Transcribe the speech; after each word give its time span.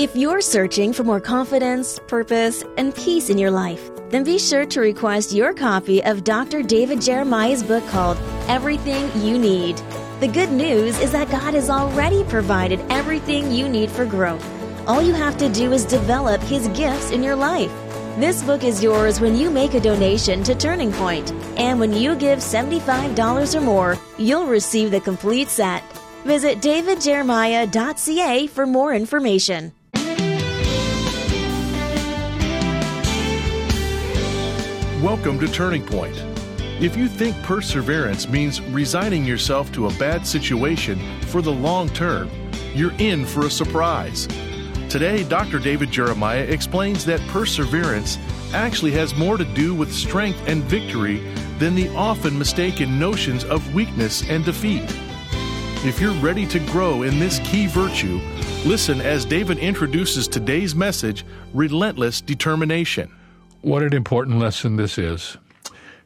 If 0.00 0.16
you're 0.16 0.40
searching 0.40 0.94
for 0.94 1.04
more 1.04 1.20
confidence, 1.20 1.98
purpose, 2.08 2.64
and 2.78 2.94
peace 2.94 3.28
in 3.28 3.36
your 3.36 3.50
life, 3.50 3.90
then 4.08 4.24
be 4.24 4.38
sure 4.38 4.64
to 4.64 4.80
request 4.80 5.30
your 5.30 5.52
copy 5.52 6.02
of 6.02 6.24
Dr. 6.24 6.62
David 6.62 7.02
Jeremiah's 7.02 7.62
book 7.62 7.86
called 7.88 8.16
Everything 8.48 9.10
You 9.22 9.38
Need. 9.38 9.76
The 10.20 10.28
good 10.28 10.52
news 10.52 10.98
is 11.00 11.12
that 11.12 11.30
God 11.30 11.52
has 11.52 11.68
already 11.68 12.24
provided 12.24 12.80
everything 12.88 13.52
you 13.52 13.68
need 13.68 13.90
for 13.90 14.06
growth. 14.06 14.42
All 14.88 15.02
you 15.02 15.12
have 15.12 15.36
to 15.36 15.50
do 15.50 15.70
is 15.74 15.84
develop 15.84 16.40
His 16.40 16.68
gifts 16.68 17.10
in 17.10 17.22
your 17.22 17.36
life. 17.36 17.70
This 18.18 18.42
book 18.42 18.64
is 18.64 18.82
yours 18.82 19.20
when 19.20 19.36
you 19.36 19.50
make 19.50 19.74
a 19.74 19.80
donation 19.80 20.42
to 20.44 20.54
Turning 20.54 20.92
Point, 20.92 21.30
and 21.58 21.78
when 21.78 21.92
you 21.92 22.16
give 22.16 22.38
$75 22.38 23.54
or 23.54 23.60
more, 23.60 23.98
you'll 24.16 24.46
receive 24.46 24.92
the 24.92 25.00
complete 25.00 25.50
set. 25.50 25.82
Visit 26.24 26.62
davidjeremiah.ca 26.62 28.46
for 28.46 28.66
more 28.66 28.94
information. 28.94 29.74
Welcome 35.02 35.40
to 35.40 35.48
Turning 35.48 35.82
Point. 35.82 36.14
If 36.78 36.94
you 36.94 37.08
think 37.08 37.34
perseverance 37.42 38.28
means 38.28 38.60
resigning 38.60 39.24
yourself 39.24 39.72
to 39.72 39.86
a 39.86 39.94
bad 39.94 40.26
situation 40.26 40.98
for 41.22 41.40
the 41.40 41.50
long 41.50 41.88
term, 41.88 42.30
you're 42.74 42.92
in 42.98 43.24
for 43.24 43.46
a 43.46 43.50
surprise. 43.50 44.28
Today, 44.90 45.24
Dr. 45.24 45.58
David 45.58 45.90
Jeremiah 45.90 46.42
explains 46.42 47.06
that 47.06 47.18
perseverance 47.28 48.18
actually 48.52 48.90
has 48.90 49.14
more 49.14 49.38
to 49.38 49.44
do 49.46 49.74
with 49.74 49.90
strength 49.90 50.38
and 50.46 50.62
victory 50.64 51.20
than 51.58 51.74
the 51.74 51.88
often 51.96 52.38
mistaken 52.38 52.98
notions 52.98 53.42
of 53.44 53.74
weakness 53.74 54.28
and 54.28 54.44
defeat. 54.44 54.84
If 55.82 55.98
you're 55.98 56.12
ready 56.20 56.46
to 56.48 56.58
grow 56.66 57.04
in 57.04 57.18
this 57.18 57.38
key 57.38 57.68
virtue, 57.68 58.20
listen 58.66 59.00
as 59.00 59.24
David 59.24 59.56
introduces 59.56 60.28
today's 60.28 60.74
message 60.74 61.24
Relentless 61.54 62.20
Determination. 62.20 63.10
What 63.62 63.82
an 63.82 63.92
important 63.92 64.38
lesson 64.38 64.76
this 64.76 64.96
is. 64.96 65.36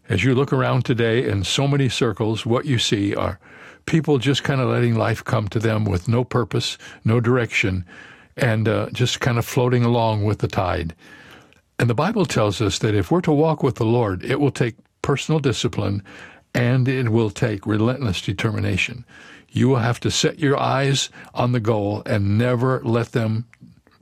As 0.08 0.24
you 0.24 0.34
look 0.34 0.52
around 0.52 0.84
today 0.84 1.28
in 1.28 1.44
so 1.44 1.68
many 1.68 1.88
circles, 1.88 2.44
what 2.44 2.64
you 2.64 2.80
see 2.80 3.14
are 3.14 3.38
people 3.86 4.18
just 4.18 4.42
kind 4.42 4.60
of 4.60 4.68
letting 4.68 4.96
life 4.96 5.22
come 5.22 5.46
to 5.48 5.60
them 5.60 5.84
with 5.84 6.08
no 6.08 6.24
purpose, 6.24 6.76
no 7.04 7.20
direction, 7.20 7.84
and 8.36 8.66
uh, 8.66 8.90
just 8.92 9.20
kind 9.20 9.38
of 9.38 9.46
floating 9.46 9.84
along 9.84 10.24
with 10.24 10.40
the 10.40 10.48
tide. 10.48 10.96
And 11.78 11.88
the 11.88 11.94
Bible 11.94 12.26
tells 12.26 12.60
us 12.60 12.80
that 12.80 12.96
if 12.96 13.12
we're 13.12 13.20
to 13.20 13.32
walk 13.32 13.62
with 13.62 13.76
the 13.76 13.84
Lord, 13.84 14.24
it 14.24 14.40
will 14.40 14.50
take 14.50 14.74
personal 15.02 15.38
discipline 15.38 16.02
and 16.56 16.88
it 16.88 17.10
will 17.10 17.30
take 17.30 17.66
relentless 17.66 18.20
determination. 18.20 19.04
You 19.50 19.68
will 19.68 19.76
have 19.76 20.00
to 20.00 20.10
set 20.10 20.40
your 20.40 20.58
eyes 20.58 21.08
on 21.34 21.52
the 21.52 21.60
goal 21.60 22.02
and 22.04 22.36
never 22.36 22.82
let 22.82 23.12
them 23.12 23.46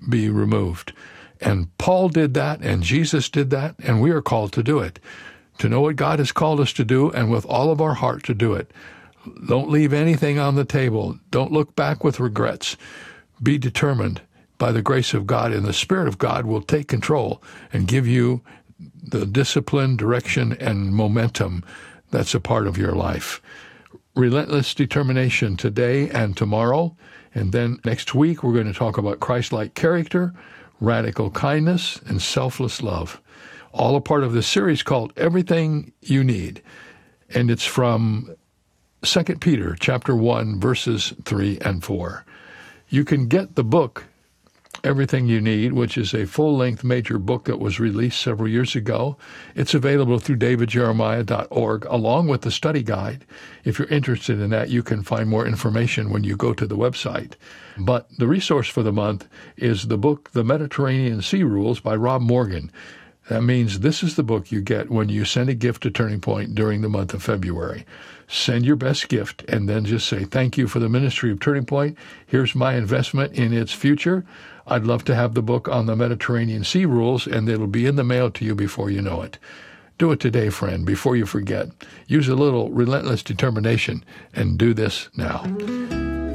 be 0.08 0.30
removed. 0.30 0.94
And 1.42 1.76
Paul 1.78 2.08
did 2.08 2.34
that, 2.34 2.60
and 2.60 2.82
Jesus 2.82 3.28
did 3.28 3.50
that, 3.50 3.74
and 3.80 4.00
we 4.00 4.10
are 4.10 4.22
called 4.22 4.52
to 4.52 4.62
do 4.62 4.78
it. 4.78 4.98
To 5.58 5.68
know 5.68 5.82
what 5.82 5.96
God 5.96 6.18
has 6.18 6.32
called 6.32 6.60
us 6.60 6.72
to 6.74 6.84
do, 6.84 7.10
and 7.10 7.30
with 7.30 7.44
all 7.46 7.70
of 7.70 7.80
our 7.80 7.94
heart 7.94 8.24
to 8.24 8.34
do 8.34 8.54
it. 8.54 8.70
Don't 9.46 9.70
leave 9.70 9.92
anything 9.92 10.38
on 10.38 10.54
the 10.54 10.64
table. 10.64 11.18
Don't 11.30 11.52
look 11.52 11.76
back 11.76 12.02
with 12.02 12.20
regrets. 12.20 12.76
Be 13.42 13.58
determined 13.58 14.22
by 14.58 14.72
the 14.72 14.82
grace 14.82 15.14
of 15.14 15.26
God, 15.26 15.52
and 15.52 15.66
the 15.66 15.72
Spirit 15.72 16.08
of 16.08 16.18
God 16.18 16.46
will 16.46 16.62
take 16.62 16.88
control 16.88 17.42
and 17.72 17.88
give 17.88 18.06
you 18.06 18.42
the 19.02 19.26
discipline, 19.26 19.96
direction, 19.96 20.52
and 20.54 20.94
momentum 20.94 21.64
that's 22.12 22.34
a 22.34 22.40
part 22.40 22.66
of 22.66 22.78
your 22.78 22.92
life. 22.92 23.42
Relentless 24.14 24.74
determination 24.74 25.56
today 25.56 26.08
and 26.10 26.36
tomorrow. 26.36 26.94
And 27.34 27.52
then 27.52 27.80
next 27.84 28.14
week, 28.14 28.42
we're 28.42 28.52
going 28.52 28.72
to 28.72 28.78
talk 28.78 28.98
about 28.98 29.20
Christ 29.20 29.52
like 29.52 29.74
character 29.74 30.34
radical 30.82 31.30
kindness, 31.30 32.00
and 32.06 32.20
selfless 32.20 32.82
love. 32.82 33.20
All 33.72 33.96
a 33.96 34.00
part 34.00 34.24
of 34.24 34.32
this 34.32 34.48
series 34.48 34.82
called 34.82 35.12
Everything 35.16 35.92
You 36.02 36.24
Need. 36.24 36.60
And 37.30 37.50
it's 37.50 37.64
from 37.64 38.34
2 39.02 39.22
Peter 39.36 39.76
chapter 39.78 40.14
1 40.14 40.60
verses 40.60 41.14
3 41.24 41.58
and 41.60 41.82
4. 41.82 42.24
You 42.88 43.04
can 43.04 43.28
get 43.28 43.54
the 43.54 43.64
book 43.64 44.04
Everything 44.84 45.28
You 45.28 45.40
Need, 45.40 45.72
which 45.74 45.96
is 45.96 46.12
a 46.12 46.26
full 46.26 46.56
length 46.56 46.82
major 46.82 47.16
book 47.18 47.44
that 47.44 47.60
was 47.60 47.78
released 47.78 48.20
several 48.20 48.48
years 48.48 48.74
ago. 48.74 49.16
It's 49.54 49.74
available 49.74 50.18
through 50.18 50.38
davidjeremiah.org 50.38 51.84
along 51.84 52.26
with 52.26 52.40
the 52.40 52.50
study 52.50 52.82
guide. 52.82 53.24
If 53.64 53.78
you're 53.78 53.88
interested 53.88 54.40
in 54.40 54.50
that, 54.50 54.70
you 54.70 54.82
can 54.82 55.04
find 55.04 55.28
more 55.28 55.46
information 55.46 56.10
when 56.10 56.24
you 56.24 56.36
go 56.36 56.52
to 56.52 56.66
the 56.66 56.76
website. 56.76 57.34
But 57.78 58.08
the 58.18 58.26
resource 58.26 58.68
for 58.68 58.82
the 58.82 58.92
month 58.92 59.26
is 59.56 59.88
the 59.88 59.98
book 59.98 60.30
The 60.32 60.44
Mediterranean 60.44 61.22
Sea 61.22 61.42
Rules 61.42 61.80
by 61.80 61.96
Rob 61.96 62.22
Morgan. 62.22 62.70
That 63.28 63.42
means 63.42 63.80
this 63.80 64.02
is 64.02 64.16
the 64.16 64.22
book 64.22 64.50
you 64.50 64.60
get 64.60 64.90
when 64.90 65.08
you 65.08 65.24
send 65.24 65.48
a 65.48 65.54
gift 65.54 65.82
to 65.84 65.90
Turning 65.90 66.20
Point 66.20 66.54
during 66.54 66.82
the 66.82 66.88
month 66.88 67.14
of 67.14 67.22
February. 67.22 67.86
Send 68.26 68.64
your 68.64 68.76
best 68.76 69.08
gift 69.08 69.44
and 69.48 69.68
then 69.68 69.84
just 69.84 70.08
say, 70.08 70.24
Thank 70.24 70.58
you 70.58 70.66
for 70.66 70.80
the 70.80 70.88
ministry 70.88 71.30
of 71.30 71.38
Turning 71.38 71.64
Point. 71.64 71.96
Here's 72.26 72.54
my 72.54 72.74
investment 72.74 73.32
in 73.34 73.52
its 73.52 73.72
future. 73.72 74.24
I'd 74.66 74.84
love 74.84 75.04
to 75.04 75.14
have 75.14 75.34
the 75.34 75.42
book 75.42 75.68
on 75.68 75.86
the 75.86 75.96
Mediterranean 75.96 76.64
Sea 76.64 76.86
Rules, 76.86 77.26
and 77.26 77.48
it'll 77.48 77.66
be 77.66 77.86
in 77.86 77.96
the 77.96 78.04
mail 78.04 78.30
to 78.30 78.44
you 78.44 78.54
before 78.54 78.90
you 78.90 79.02
know 79.02 79.22
it. 79.22 79.38
Do 79.98 80.10
it 80.12 80.20
today, 80.20 80.50
friend, 80.50 80.84
before 80.84 81.16
you 81.16 81.26
forget. 81.26 81.68
Use 82.06 82.28
a 82.28 82.34
little 82.34 82.70
relentless 82.70 83.22
determination 83.22 84.04
and 84.34 84.58
do 84.58 84.74
this 84.74 85.08
now. 85.16 85.44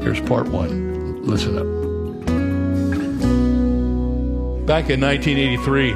Here's 0.02 0.22
part 0.22 0.48
one. 0.48 0.97
Listen 1.28 1.58
up. 1.58 1.68
Back 4.66 4.90
in 4.90 5.02
1983, 5.02 5.94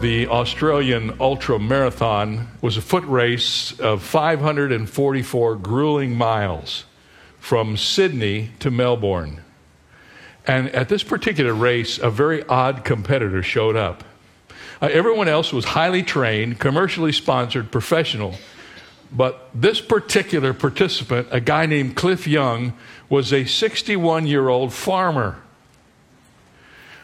the 0.00 0.26
Australian 0.26 1.16
Ultra 1.20 1.60
Marathon 1.60 2.48
was 2.60 2.76
a 2.76 2.82
foot 2.82 3.04
race 3.04 3.78
of 3.78 4.02
544 4.02 5.54
grueling 5.56 6.16
miles 6.16 6.84
from 7.38 7.76
Sydney 7.76 8.50
to 8.58 8.72
Melbourne. 8.72 9.44
And 10.48 10.68
at 10.70 10.88
this 10.88 11.04
particular 11.04 11.54
race, 11.54 11.98
a 11.98 12.10
very 12.10 12.42
odd 12.48 12.84
competitor 12.84 13.44
showed 13.44 13.76
up. 13.76 14.02
Uh, 14.82 14.88
everyone 14.90 15.28
else 15.28 15.52
was 15.52 15.64
highly 15.64 16.02
trained, 16.02 16.58
commercially 16.58 17.12
sponsored, 17.12 17.70
professional. 17.70 18.34
But 19.12 19.48
this 19.54 19.80
particular 19.80 20.52
participant, 20.52 21.28
a 21.30 21.40
guy 21.40 21.66
named 21.66 21.96
Cliff 21.96 22.26
Young, 22.26 22.74
was 23.08 23.32
a 23.32 23.44
61 23.44 24.26
year 24.26 24.48
old 24.48 24.72
farmer. 24.72 25.40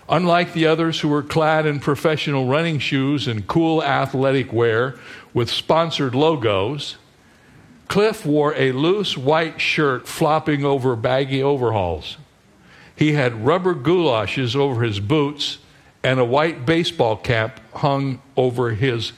Unlike 0.08 0.52
the 0.52 0.66
others 0.66 1.00
who 1.00 1.08
were 1.08 1.22
clad 1.22 1.64
in 1.64 1.80
professional 1.80 2.46
running 2.46 2.78
shoes 2.78 3.28
and 3.28 3.46
cool 3.46 3.82
athletic 3.82 4.52
wear 4.52 4.96
with 5.32 5.50
sponsored 5.50 6.14
logos, 6.14 6.96
Cliff 7.88 8.26
wore 8.26 8.54
a 8.56 8.72
loose 8.72 9.16
white 9.16 9.60
shirt 9.60 10.08
flopping 10.08 10.64
over 10.64 10.96
baggy 10.96 11.42
overalls. 11.42 12.16
He 12.96 13.12
had 13.12 13.46
rubber 13.46 13.74
goulashes 13.74 14.56
over 14.56 14.82
his 14.82 15.00
boots 15.00 15.58
and 16.02 16.18
a 16.18 16.24
white 16.24 16.66
baseball 16.66 17.16
cap 17.16 17.60
hung 17.74 18.20
over 18.36 18.70
his 18.70 19.12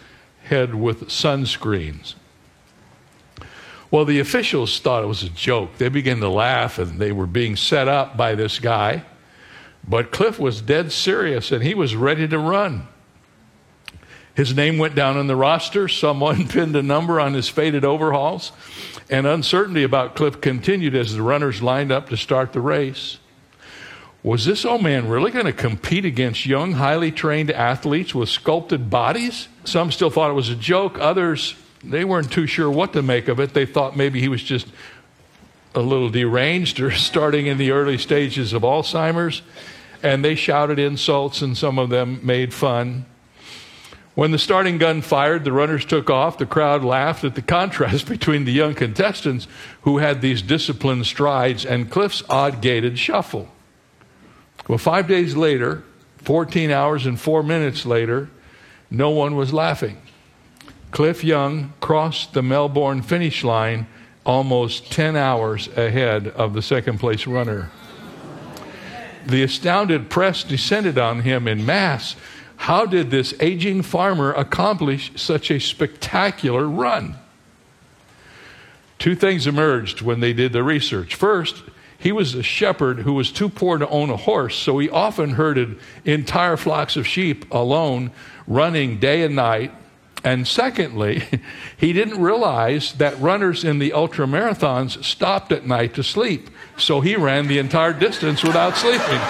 head 0.44 0.74
with 0.74 1.08
sunscreens. 1.08 2.14
Well, 3.94 4.04
the 4.04 4.18
officials 4.18 4.80
thought 4.80 5.04
it 5.04 5.06
was 5.06 5.22
a 5.22 5.28
joke. 5.28 5.78
They 5.78 5.88
began 5.88 6.18
to 6.18 6.28
laugh 6.28 6.80
and 6.80 6.98
they 6.98 7.12
were 7.12 7.28
being 7.28 7.54
set 7.54 7.86
up 7.86 8.16
by 8.16 8.34
this 8.34 8.58
guy. 8.58 9.04
But 9.86 10.10
Cliff 10.10 10.36
was 10.36 10.60
dead 10.60 10.90
serious 10.90 11.52
and 11.52 11.62
he 11.62 11.74
was 11.74 11.94
ready 11.94 12.26
to 12.26 12.36
run. 12.36 12.88
His 14.34 14.52
name 14.52 14.78
went 14.78 14.96
down 14.96 15.16
on 15.16 15.28
the 15.28 15.36
roster. 15.36 15.86
Someone 15.86 16.48
pinned 16.48 16.74
a 16.74 16.82
number 16.82 17.20
on 17.20 17.34
his 17.34 17.48
faded 17.48 17.84
overalls. 17.84 18.50
And 19.08 19.28
uncertainty 19.28 19.84
about 19.84 20.16
Cliff 20.16 20.40
continued 20.40 20.96
as 20.96 21.14
the 21.14 21.22
runners 21.22 21.62
lined 21.62 21.92
up 21.92 22.08
to 22.08 22.16
start 22.16 22.52
the 22.52 22.60
race. 22.60 23.18
Was 24.24 24.44
this 24.44 24.64
old 24.64 24.82
man 24.82 25.06
really 25.06 25.30
going 25.30 25.46
to 25.46 25.52
compete 25.52 26.04
against 26.04 26.46
young, 26.46 26.72
highly 26.72 27.12
trained 27.12 27.52
athletes 27.52 28.12
with 28.12 28.28
sculpted 28.28 28.90
bodies? 28.90 29.46
Some 29.62 29.92
still 29.92 30.10
thought 30.10 30.32
it 30.32 30.34
was 30.34 30.48
a 30.48 30.56
joke. 30.56 30.98
Others, 30.98 31.54
they 31.90 32.04
weren't 32.04 32.30
too 32.30 32.46
sure 32.46 32.70
what 32.70 32.92
to 32.92 33.02
make 33.02 33.28
of 33.28 33.40
it. 33.40 33.54
They 33.54 33.66
thought 33.66 33.96
maybe 33.96 34.20
he 34.20 34.28
was 34.28 34.42
just 34.42 34.66
a 35.74 35.80
little 35.80 36.10
deranged 36.10 36.80
or 36.80 36.90
starting 36.92 37.46
in 37.46 37.58
the 37.58 37.70
early 37.70 37.98
stages 37.98 38.52
of 38.52 38.62
Alzheimer's 38.62 39.42
and 40.04 40.22
they 40.22 40.34
shouted 40.34 40.78
insults, 40.78 41.40
and 41.40 41.56
some 41.56 41.78
of 41.78 41.88
them 41.88 42.20
made 42.22 42.52
fun. 42.52 43.06
When 44.14 44.32
the 44.32 44.38
starting 44.38 44.76
gun 44.76 45.00
fired, 45.00 45.44
the 45.44 45.52
runners 45.52 45.86
took 45.86 46.10
off. 46.10 46.36
The 46.36 46.44
crowd 46.44 46.84
laughed 46.84 47.24
at 47.24 47.34
the 47.34 47.42
contrast 47.56 48.06
between 48.06 48.44
the 48.44 48.52
young 48.52 48.74
contestants 48.74 49.48
who 49.80 49.98
had 49.98 50.20
these 50.20 50.42
disciplined 50.42 51.06
strides 51.06 51.64
and 51.64 51.90
Cliff's 51.90 52.22
odd 52.28 52.60
gaited 52.60 52.98
shuffle. 52.98 53.48
Well, 54.68 54.78
five 54.78 55.08
days 55.08 55.36
later, 55.36 55.82
14 56.18 56.70
hours 56.70 57.06
and 57.06 57.18
four 57.18 57.42
minutes 57.42 57.86
later, 57.86 58.28
no 58.90 59.08
one 59.08 59.36
was 59.36 59.54
laughing. 59.54 59.96
Cliff 60.94 61.24
Young 61.24 61.72
crossed 61.80 62.34
the 62.34 62.42
Melbourne 62.42 63.02
finish 63.02 63.42
line 63.42 63.88
almost 64.24 64.92
10 64.92 65.16
hours 65.16 65.66
ahead 65.76 66.28
of 66.28 66.54
the 66.54 66.62
second 66.62 67.00
place 67.00 67.26
runner. 67.26 67.68
the 69.26 69.42
astounded 69.42 70.08
press 70.08 70.44
descended 70.44 70.96
on 70.96 71.22
him 71.22 71.48
in 71.48 71.66
mass. 71.66 72.14
How 72.58 72.86
did 72.86 73.10
this 73.10 73.34
aging 73.40 73.82
farmer 73.82 74.32
accomplish 74.34 75.10
such 75.16 75.50
a 75.50 75.58
spectacular 75.58 76.68
run? 76.68 77.16
Two 79.00 79.16
things 79.16 79.48
emerged 79.48 80.00
when 80.00 80.20
they 80.20 80.32
did 80.32 80.52
the 80.52 80.62
research. 80.62 81.16
First, 81.16 81.64
he 81.98 82.12
was 82.12 82.36
a 82.36 82.42
shepherd 82.44 83.00
who 83.00 83.14
was 83.14 83.32
too 83.32 83.48
poor 83.48 83.78
to 83.78 83.88
own 83.88 84.10
a 84.10 84.16
horse, 84.16 84.54
so 84.54 84.78
he 84.78 84.88
often 84.88 85.30
herded 85.30 85.76
entire 86.04 86.56
flocks 86.56 86.94
of 86.94 87.04
sheep 87.04 87.52
alone, 87.52 88.12
running 88.46 89.00
day 89.00 89.22
and 89.22 89.34
night. 89.34 89.72
And 90.24 90.48
secondly, 90.48 91.22
he 91.76 91.92
didn't 91.92 92.20
realize 92.20 92.94
that 92.94 93.20
runners 93.20 93.62
in 93.62 93.78
the 93.78 93.92
ultra 93.92 94.26
marathons 94.26 95.04
stopped 95.04 95.52
at 95.52 95.66
night 95.66 95.94
to 95.94 96.02
sleep, 96.02 96.48
so 96.78 97.02
he 97.02 97.14
ran 97.14 97.46
the 97.46 97.58
entire 97.58 97.92
distance 97.92 98.42
without 98.42 98.76
sleeping. 98.76 99.20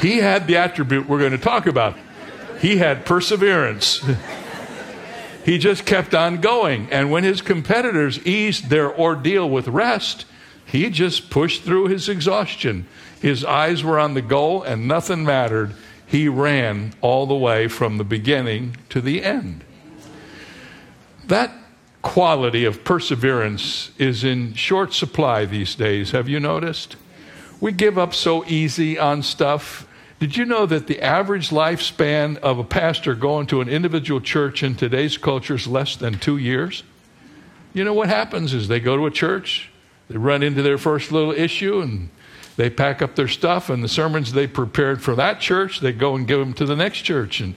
he 0.00 0.18
had 0.18 0.46
the 0.46 0.58
attribute 0.58 1.08
we're 1.08 1.18
going 1.18 1.32
to 1.32 1.38
talk 1.38 1.66
about. 1.66 1.96
He 2.60 2.76
had 2.76 3.06
perseverance. 3.06 4.04
he 5.44 5.56
just 5.56 5.86
kept 5.86 6.14
on 6.14 6.42
going. 6.42 6.90
And 6.92 7.10
when 7.10 7.24
his 7.24 7.40
competitors 7.40 8.24
eased 8.26 8.68
their 8.68 8.94
ordeal 8.94 9.48
with 9.48 9.66
rest, 9.68 10.26
he 10.66 10.90
just 10.90 11.30
pushed 11.30 11.62
through 11.62 11.86
his 11.86 12.08
exhaustion. 12.08 12.86
His 13.20 13.44
eyes 13.44 13.82
were 13.82 13.98
on 13.98 14.12
the 14.12 14.22
goal 14.22 14.62
and 14.62 14.86
nothing 14.86 15.24
mattered. 15.24 15.74
He 16.14 16.28
ran 16.28 16.92
all 17.00 17.26
the 17.26 17.34
way 17.34 17.66
from 17.66 17.98
the 17.98 18.04
beginning 18.04 18.76
to 18.90 19.00
the 19.00 19.24
end. 19.24 19.64
That 21.26 21.52
quality 22.02 22.64
of 22.64 22.84
perseverance 22.84 23.90
is 23.98 24.22
in 24.22 24.54
short 24.54 24.94
supply 24.94 25.44
these 25.44 25.74
days. 25.74 26.12
Have 26.12 26.28
you 26.28 26.38
noticed? 26.38 26.94
We 27.60 27.72
give 27.72 27.98
up 27.98 28.14
so 28.14 28.44
easy 28.46 28.96
on 28.96 29.24
stuff. 29.24 29.88
Did 30.20 30.36
you 30.36 30.44
know 30.44 30.66
that 30.66 30.86
the 30.86 31.02
average 31.02 31.50
lifespan 31.50 32.36
of 32.36 32.60
a 32.60 32.64
pastor 32.64 33.16
going 33.16 33.48
to 33.48 33.60
an 33.60 33.68
individual 33.68 34.20
church 34.20 34.62
in 34.62 34.76
today's 34.76 35.18
culture 35.18 35.56
is 35.56 35.66
less 35.66 35.96
than 35.96 36.20
two 36.20 36.36
years? 36.36 36.84
You 37.72 37.82
know 37.82 37.92
what 37.92 38.08
happens 38.08 38.54
is 38.54 38.68
they 38.68 38.78
go 38.78 38.96
to 38.96 39.06
a 39.06 39.10
church, 39.10 39.68
they 40.08 40.16
run 40.16 40.44
into 40.44 40.62
their 40.62 40.78
first 40.78 41.10
little 41.10 41.32
issue, 41.32 41.80
and 41.80 42.08
they 42.56 42.70
pack 42.70 43.02
up 43.02 43.16
their 43.16 43.28
stuff, 43.28 43.68
and 43.68 43.82
the 43.82 43.88
sermons 43.88 44.32
they 44.32 44.46
prepared 44.46 45.02
for 45.02 45.14
that 45.16 45.40
church, 45.40 45.80
they 45.80 45.92
go 45.92 46.14
and 46.14 46.26
give 46.26 46.38
them 46.38 46.52
to 46.54 46.66
the 46.66 46.76
next 46.76 46.98
church. 47.02 47.40
And, 47.40 47.54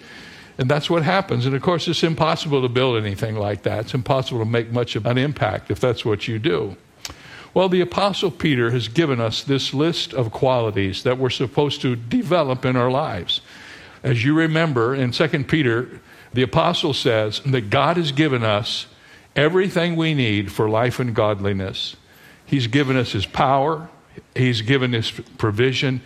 and 0.58 0.70
that's 0.70 0.90
what 0.90 1.04
happens. 1.04 1.46
And 1.46 1.56
of 1.56 1.62
course, 1.62 1.88
it's 1.88 2.04
impossible 2.04 2.62
to 2.62 2.70
build 2.70 2.98
anything 2.98 3.36
like 3.36 3.64
that. 3.64 3.82
It's 3.82 3.94
impossible 3.94 4.40
to 4.40 4.46
make 4.46 4.72
much 4.72 4.96
of 4.96 5.06
an 5.06 5.18
impact 5.18 5.70
if 5.70 5.80
that's 5.80 6.04
what 6.04 6.28
you 6.28 6.40
do. 6.40 6.76
Well, 7.54 7.70
the 7.70 7.82
Apostle 7.82 8.32
Peter 8.32 8.72
has 8.72 8.88
given 8.88 9.20
us 9.20 9.44
this 9.44 9.74
list 9.74 10.14
of 10.14 10.32
qualities 10.32 11.04
that 11.04 11.18
we're 11.18 11.30
supposed 11.30 11.82
to 11.82 11.96
develop 11.96 12.66
in 12.66 12.76
our 12.76 12.92
lives. 12.92 13.42
As 14.04 14.24
you 14.24 14.36
remember 14.36 14.94
in 14.94 15.12
2 15.12 15.28
Peter, 15.46 16.00
the 16.34 16.44
Apostle 16.44 16.94
says 16.94 17.42
that 17.46 17.70
God 17.70 17.98
has 17.98 18.12
given 18.12 18.44
us 18.44 18.88
everything 19.36 19.96
we 19.96 20.14
need 20.14 20.52
for 20.52 20.70
life 20.70 21.00
and 21.00 21.16
godliness. 21.16 21.96
He's 22.46 22.68
given 22.68 22.96
us 22.96 23.12
His 23.12 23.26
power, 23.26 23.90
He's 24.36 24.62
given 24.62 24.94
His 24.94 25.12
provision, 25.12 26.02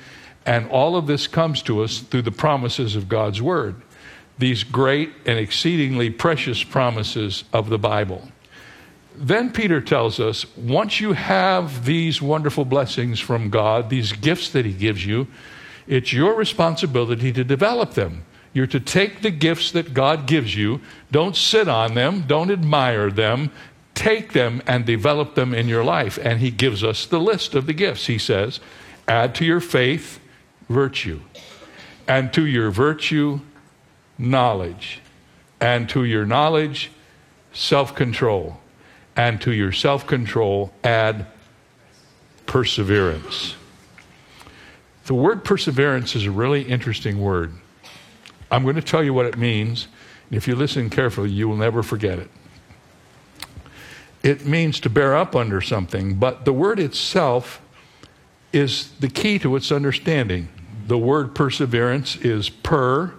and 0.45 0.69
all 0.69 0.95
of 0.95 1.07
this 1.07 1.27
comes 1.27 1.61
to 1.63 1.83
us 1.83 1.99
through 1.99 2.23
the 2.23 2.31
promises 2.31 2.95
of 2.95 3.09
God's 3.09 3.41
Word. 3.41 3.81
These 4.37 4.63
great 4.63 5.11
and 5.25 5.37
exceedingly 5.37 6.09
precious 6.09 6.63
promises 6.63 7.43
of 7.53 7.69
the 7.69 7.77
Bible 7.77 8.27
then 9.15 9.51
Peter 9.51 9.81
tells 9.81 10.19
us 10.19 10.45
once 10.57 10.99
you 10.99 11.13
have 11.13 11.85
these 11.85 12.21
wonderful 12.21 12.65
blessings 12.65 13.19
from 13.19 13.49
God, 13.49 13.89
these 13.89 14.13
gifts 14.13 14.49
that 14.49 14.65
He 14.65 14.73
gives 14.73 15.05
you, 15.05 15.27
it's 15.87 16.13
your 16.13 16.35
responsibility 16.35 17.31
to 17.33 17.43
develop 17.43 17.93
them. 17.93 18.23
You're 18.53 18.67
to 18.67 18.79
take 18.79 19.21
the 19.21 19.31
gifts 19.31 19.71
that 19.71 19.93
God 19.93 20.27
gives 20.27 20.55
you, 20.55 20.81
don't 21.11 21.35
sit 21.35 21.67
on 21.67 21.93
them, 21.93 22.25
don't 22.27 22.51
admire 22.51 23.09
them, 23.09 23.51
take 24.01 24.33
them 24.33 24.63
and 24.65 24.85
develop 24.85 25.35
them 25.35 25.53
in 25.53 25.67
your 25.67 25.83
life. 25.83 26.17
And 26.21 26.39
He 26.39 26.49
gives 26.49 26.83
us 26.83 27.05
the 27.05 27.19
list 27.19 27.53
of 27.53 27.67
the 27.67 27.73
gifts. 27.73 28.07
He 28.07 28.17
says, 28.17 28.59
add 29.07 29.35
to 29.35 29.45
your 29.45 29.59
faith 29.59 30.19
virtue, 30.69 31.19
and 32.07 32.33
to 32.33 32.45
your 32.45 32.71
virtue, 32.71 33.41
knowledge, 34.17 35.01
and 35.59 35.87
to 35.89 36.03
your 36.03 36.25
knowledge, 36.25 36.91
self 37.53 37.93
control 37.93 38.61
and 39.15 39.41
to 39.41 39.51
your 39.51 39.71
self 39.71 40.07
control, 40.07 40.71
add 40.83 41.25
perseverance. 42.45 43.55
The 45.05 45.13
word 45.13 45.43
perseverance 45.43 46.15
is 46.15 46.25
a 46.25 46.31
really 46.31 46.63
interesting 46.63 47.21
word. 47.21 47.53
I'm 48.49 48.63
going 48.63 48.75
to 48.75 48.81
tell 48.81 49.03
you 49.03 49.13
what 49.13 49.25
it 49.25 49.37
means. 49.37 49.87
If 50.29 50.47
you 50.47 50.55
listen 50.55 50.89
carefully, 50.89 51.29
you 51.29 51.47
will 51.49 51.57
never 51.57 51.83
forget 51.83 52.19
it. 52.19 52.29
It 54.23 54.45
means 54.45 54.79
to 54.81 54.89
bear 54.89 55.15
up 55.15 55.35
under 55.35 55.61
something, 55.61 56.15
but 56.15 56.45
the 56.45 56.53
word 56.53 56.79
itself 56.79 57.61
is 58.53 58.91
the 58.99 59.07
key 59.07 59.39
to 59.39 59.55
its 59.55 59.71
understanding. 59.71 60.49
The 60.87 60.97
word 60.97 61.33
perseverance 61.33 62.17
is 62.17 62.49
per 62.49 63.13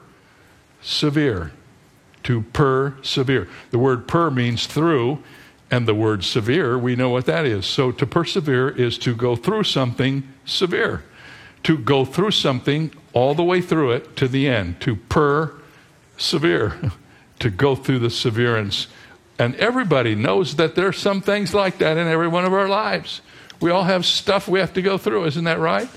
severe. 0.81 1.53
To 2.25 2.43
persevere. 2.53 3.49
The 3.71 3.79
word 3.79 4.07
per 4.07 4.31
means 4.31 4.67
through, 4.67 5.23
and 5.73 5.89
the 5.89 5.95
word 5.95 6.23
severe, 6.23 6.79
we 6.79 6.95
know 6.95 7.09
what 7.09 7.25
that 7.27 7.47
is. 7.47 7.65
So 7.65 7.91
to 7.93 8.07
persevere 8.07 8.69
is 8.69 8.99
to 8.99 9.15
go 9.15 9.35
through 9.35 9.65
something 9.65 10.23
severe, 10.45 11.03
to 11.63 11.79
go 11.79 12.05
through 12.05 12.33
something 12.33 12.93
all 13.15 13.35
the 13.35 13.43
way 13.43 13.63
through 13.63 13.93
it 13.93 14.15
to 14.17 14.29
the 14.29 14.49
end, 14.49 14.81
to 14.83 14.97
persevere, 14.97 16.93
to 17.39 17.51
go 17.51 17.75
through 17.75 18.01
the 18.01 18.11
severance. 18.11 18.87
And 19.39 19.55
everybody 19.57 20.15
knows 20.15 20.57
that 20.57 20.75
there 20.75 20.87
are 20.87 20.93
some 20.93 21.21
things 21.21 21.55
like 21.55 21.79
that 21.79 21.97
in 21.97 22.07
every 22.07 22.29
one 22.29 22.45
of 22.45 22.53
our 22.53 22.69
lives. 22.69 23.23
We 23.61 23.71
all 23.71 23.85
have 23.85 24.05
stuff 24.05 24.49
we 24.49 24.61
have 24.61 24.73
to 24.75 24.83
go 24.83 24.99
through, 24.99 25.27
isn't 25.27 25.45
that 25.45 25.59
right? 25.59 25.89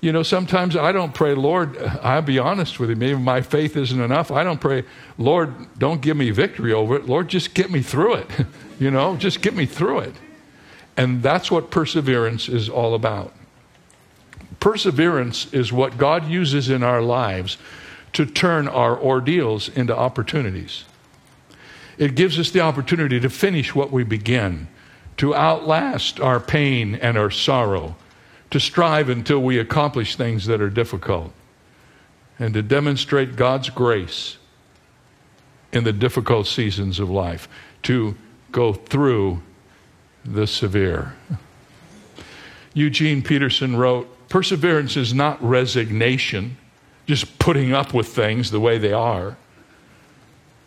You 0.00 0.10
know, 0.10 0.24
sometimes 0.24 0.76
I 0.76 0.90
don't 0.90 1.14
pray, 1.14 1.34
Lord, 1.34 1.78
I'll 1.78 2.22
be 2.22 2.38
honest 2.38 2.80
with 2.80 2.90
you, 2.90 2.96
maybe 2.96 3.18
my 3.18 3.40
faith 3.40 3.76
isn't 3.76 4.00
enough. 4.00 4.32
I 4.32 4.42
don't 4.42 4.60
pray, 4.60 4.84
Lord, 5.16 5.54
don't 5.78 6.00
give 6.00 6.16
me 6.16 6.30
victory 6.30 6.72
over 6.72 6.96
it. 6.96 7.06
Lord, 7.06 7.28
just 7.28 7.54
get 7.54 7.70
me 7.70 7.82
through 7.82 8.14
it. 8.14 8.26
you 8.80 8.90
know, 8.90 9.16
just 9.16 9.42
get 9.42 9.54
me 9.54 9.64
through 9.64 10.00
it. 10.00 10.14
And 10.96 11.22
that's 11.22 11.50
what 11.50 11.70
perseverance 11.70 12.48
is 12.48 12.68
all 12.68 12.94
about. 12.94 13.32
Perseverance 14.58 15.52
is 15.52 15.72
what 15.72 15.98
God 15.98 16.28
uses 16.28 16.68
in 16.68 16.82
our 16.82 17.00
lives 17.00 17.56
to 18.12 18.26
turn 18.26 18.68
our 18.68 18.98
ordeals 18.98 19.68
into 19.68 19.96
opportunities. 19.96 20.84
It 22.02 22.16
gives 22.16 22.36
us 22.36 22.50
the 22.50 22.62
opportunity 22.62 23.20
to 23.20 23.30
finish 23.30 23.76
what 23.76 23.92
we 23.92 24.02
begin, 24.02 24.66
to 25.18 25.36
outlast 25.36 26.18
our 26.18 26.40
pain 26.40 26.96
and 26.96 27.16
our 27.16 27.30
sorrow, 27.30 27.94
to 28.50 28.58
strive 28.58 29.08
until 29.08 29.38
we 29.40 29.56
accomplish 29.56 30.16
things 30.16 30.46
that 30.46 30.60
are 30.60 30.68
difficult, 30.68 31.30
and 32.40 32.54
to 32.54 32.62
demonstrate 32.62 33.36
God's 33.36 33.70
grace 33.70 34.36
in 35.70 35.84
the 35.84 35.92
difficult 35.92 36.48
seasons 36.48 36.98
of 36.98 37.08
life, 37.08 37.48
to 37.84 38.16
go 38.50 38.72
through 38.72 39.40
the 40.24 40.48
severe. 40.48 41.14
Eugene 42.74 43.22
Peterson 43.22 43.76
wrote 43.76 44.08
Perseverance 44.28 44.96
is 44.96 45.14
not 45.14 45.40
resignation, 45.40 46.56
just 47.06 47.38
putting 47.38 47.72
up 47.72 47.94
with 47.94 48.08
things 48.08 48.50
the 48.50 48.58
way 48.58 48.76
they 48.76 48.92
are, 48.92 49.36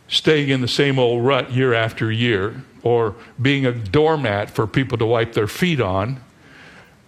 staying 0.07 0.49
in 0.49 0.61
the 0.61 0.67
same 0.67 0.99
old 0.99 1.25
rut 1.25 1.51
year 1.51 1.73
after 1.73 2.11
year, 2.11 2.63
or 2.83 3.15
being 3.41 3.65
a 3.65 3.71
doormat 3.71 4.49
for 4.49 4.67
people 4.67 4.97
to 4.97 5.05
wipe 5.05 5.33
their 5.33 5.47
feet 5.47 5.81
on. 5.81 6.21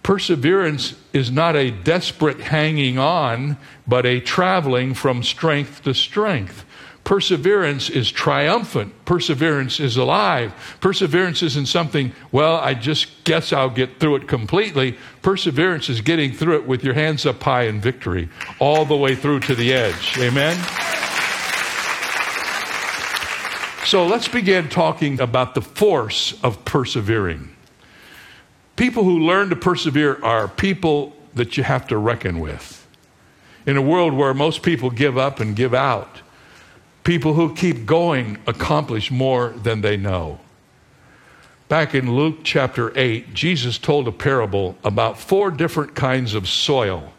Perseverance 0.02 0.94
is 1.12 1.30
not 1.30 1.54
a 1.54 1.70
desperate 1.70 2.40
hanging 2.40 2.98
on, 2.98 3.56
but 3.86 4.06
a 4.06 4.20
traveling 4.20 4.94
from 4.94 5.22
strength 5.22 5.82
to 5.82 5.92
strength. 5.92 6.64
Perseverance 7.04 7.88
is 7.88 8.10
triumphant. 8.10 8.92
Perseverance 9.06 9.80
is 9.80 9.96
alive. 9.96 10.52
Perseverance 10.80 11.42
isn't 11.42 11.66
something, 11.66 12.12
well, 12.32 12.56
I 12.56 12.74
just 12.74 13.24
guess 13.24 13.52
I'll 13.52 13.70
get 13.70 13.98
through 13.98 14.16
it 14.16 14.28
completely. 14.28 14.98
Perseverance 15.22 15.88
is 15.88 16.02
getting 16.02 16.32
through 16.32 16.56
it 16.56 16.66
with 16.66 16.84
your 16.84 16.94
hands 16.94 17.24
up 17.24 17.42
high 17.42 17.62
in 17.62 17.80
victory, 17.80 18.28
all 18.58 18.84
the 18.84 18.96
way 18.96 19.14
through 19.14 19.40
to 19.40 19.54
the 19.54 19.72
edge. 19.72 20.18
Amen? 20.18 20.56
So 23.88 24.06
let's 24.06 24.28
begin 24.28 24.68
talking 24.68 25.18
about 25.18 25.54
the 25.54 25.62
force 25.62 26.38
of 26.42 26.62
persevering. 26.66 27.48
People 28.76 29.02
who 29.02 29.20
learn 29.20 29.48
to 29.48 29.56
persevere 29.56 30.22
are 30.22 30.46
people 30.46 31.16
that 31.32 31.56
you 31.56 31.62
have 31.62 31.86
to 31.86 31.96
reckon 31.96 32.38
with. 32.38 32.86
In 33.64 33.78
a 33.78 33.80
world 33.80 34.12
where 34.12 34.34
most 34.34 34.62
people 34.62 34.90
give 34.90 35.16
up 35.16 35.40
and 35.40 35.56
give 35.56 35.72
out, 35.72 36.20
people 37.02 37.32
who 37.32 37.54
keep 37.54 37.86
going 37.86 38.36
accomplish 38.46 39.10
more 39.10 39.54
than 39.56 39.80
they 39.80 39.96
know. 39.96 40.38
Back 41.70 41.94
in 41.94 42.14
Luke 42.14 42.40
chapter 42.44 42.92
8, 42.94 43.32
Jesus 43.32 43.78
told 43.78 44.06
a 44.06 44.12
parable 44.12 44.76
about 44.84 45.18
four 45.18 45.50
different 45.50 45.94
kinds 45.94 46.34
of 46.34 46.46
soil. 46.46 47.14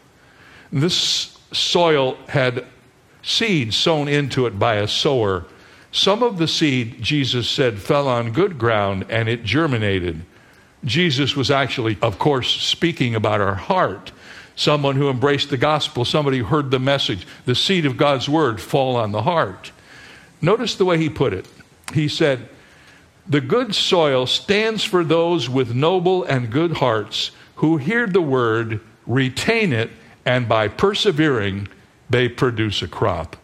This 0.72 1.36
soil 1.50 2.16
had 2.28 2.64
seed 3.24 3.74
sown 3.74 4.06
into 4.06 4.46
it 4.46 4.56
by 4.56 4.76
a 4.76 4.86
sower. 4.86 5.46
Some 5.92 6.22
of 6.22 6.38
the 6.38 6.46
seed, 6.46 7.02
Jesus 7.02 7.48
said, 7.48 7.80
fell 7.80 8.06
on 8.06 8.32
good 8.32 8.58
ground 8.58 9.06
and 9.08 9.28
it 9.28 9.42
germinated. 9.42 10.22
Jesus 10.84 11.36
was 11.36 11.50
actually, 11.50 11.98
of 12.00 12.18
course, 12.18 12.48
speaking 12.48 13.14
about 13.14 13.40
our 13.40 13.56
heart. 13.56 14.12
Someone 14.54 14.96
who 14.96 15.10
embraced 15.10 15.50
the 15.50 15.56
gospel, 15.56 16.04
somebody 16.04 16.38
who 16.38 16.44
heard 16.44 16.70
the 16.70 16.78
message, 16.78 17.26
the 17.44 17.54
seed 17.54 17.86
of 17.86 17.96
God's 17.96 18.28
word 18.28 18.60
fall 18.60 18.96
on 18.96 19.12
the 19.12 19.22
heart. 19.22 19.72
Notice 20.40 20.76
the 20.76 20.84
way 20.84 20.98
he 20.98 21.08
put 21.08 21.32
it. 21.32 21.46
He 21.92 22.08
said, 22.08 22.48
The 23.26 23.40
good 23.40 23.74
soil 23.74 24.26
stands 24.26 24.84
for 24.84 25.02
those 25.02 25.48
with 25.48 25.74
noble 25.74 26.24
and 26.24 26.50
good 26.50 26.72
hearts 26.72 27.30
who 27.56 27.76
hear 27.76 28.06
the 28.06 28.22
word, 28.22 28.80
retain 29.06 29.72
it, 29.72 29.90
and 30.24 30.48
by 30.48 30.68
persevering, 30.68 31.68
they 32.08 32.28
produce 32.28 32.82
a 32.82 32.88
crop. 32.88 33.36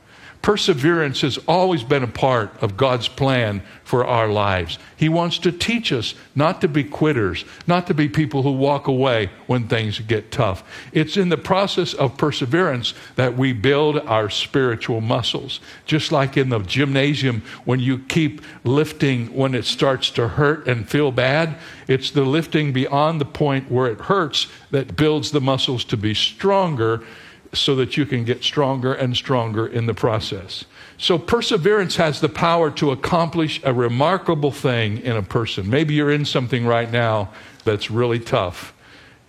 Perseverance 0.47 1.23
has 1.23 1.39
always 1.49 1.83
been 1.83 2.05
a 2.05 2.07
part 2.07 2.63
of 2.63 2.77
God's 2.77 3.09
plan 3.09 3.63
for 3.83 4.07
our 4.07 4.29
lives. 4.29 4.79
He 4.97 5.09
wants 5.09 5.41
to 5.41 5.51
teach 5.51 5.93
us 5.93 6.15
not 6.37 6.61
to 6.61 6.69
be 6.69 6.85
quitters, 6.85 7.45
not 7.67 7.89
to 7.89 7.95
be 7.95 8.09
people 8.09 8.45
who 8.45 8.53
walk 8.53 8.87
away 8.87 9.31
when 9.49 9.67
things 9.67 9.99
get 9.99 10.31
tough. 10.31 10.63
It's 10.93 11.17
in 11.17 11.31
the 11.31 11.37
process 11.37 11.95
of 11.95 12.17
perseverance 12.17 12.95
that 13.17 13.37
we 13.37 13.53
build 13.55 13.99
our 13.99 14.31
spiritual 14.31 15.01
muscles. 15.01 15.59
Just 15.85 16.13
like 16.13 16.37
in 16.37 16.51
the 16.51 16.61
gymnasium, 16.61 17.43
when 17.65 17.81
you 17.81 17.99
keep 17.99 18.41
lifting 18.63 19.35
when 19.35 19.53
it 19.53 19.65
starts 19.65 20.11
to 20.13 20.29
hurt 20.29 20.69
and 20.69 20.89
feel 20.89 21.11
bad, 21.11 21.57
it's 21.89 22.13
the 22.13 22.25
lifting 22.25 22.73
beyond 22.73 23.21
the 23.21 23.25
point 23.25 23.69
where 23.69 23.89
it 23.89 24.03
hurts 24.03 24.47
that 24.71 24.95
builds 24.95 25.33
the 25.33 25.41
muscles 25.41 25.83
to 25.87 25.97
be 25.97 26.15
stronger 26.15 27.03
so 27.59 27.75
that 27.77 27.97
you 27.97 28.07
can 28.07 28.25
get 28.25 28.43
stronger 28.43 28.93
and 28.93 29.17
stronger 29.17 29.67
in 29.67 29.87
the 29.87 29.95
process. 29.95 30.65
So, 30.99 31.19
perseverance 31.19 31.97
has 31.97 32.21
the 32.21 32.29
power 32.29 32.71
to 32.73 32.91
accomplish 32.91 33.61
a 33.65 33.75
remarkable 33.75 34.51
thing 34.51 34.99
in 34.99 35.17
a 35.17 35.23
person. 35.23 35.69
Maybe 35.69 35.95
you're 35.95 36.11
in 36.11 36.25
something 36.25 36.67
right 36.67 36.91
now 36.91 37.31
that's 37.65 37.91
really 37.91 38.19
tough. 38.19 38.73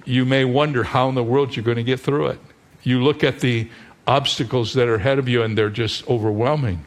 You 0.06 0.24
may 0.24 0.46
wonder 0.46 0.84
how 0.84 1.10
in 1.10 1.16
the 1.16 1.24
world 1.24 1.56
you're 1.56 1.66
going 1.66 1.78
to 1.78 1.84
get 1.84 2.00
through 2.00 2.28
it. 2.28 2.40
You 2.84 3.04
look 3.04 3.24
at 3.24 3.42
the 3.42 3.70
obstacles 4.08 4.74
that 4.76 4.88
are 4.88 4.96
ahead 4.96 5.20
of 5.20 5.28
you 5.28 5.44
and 5.44 5.58
they're 5.58 5.70
just 5.70 6.08
overwhelming. 6.08 6.86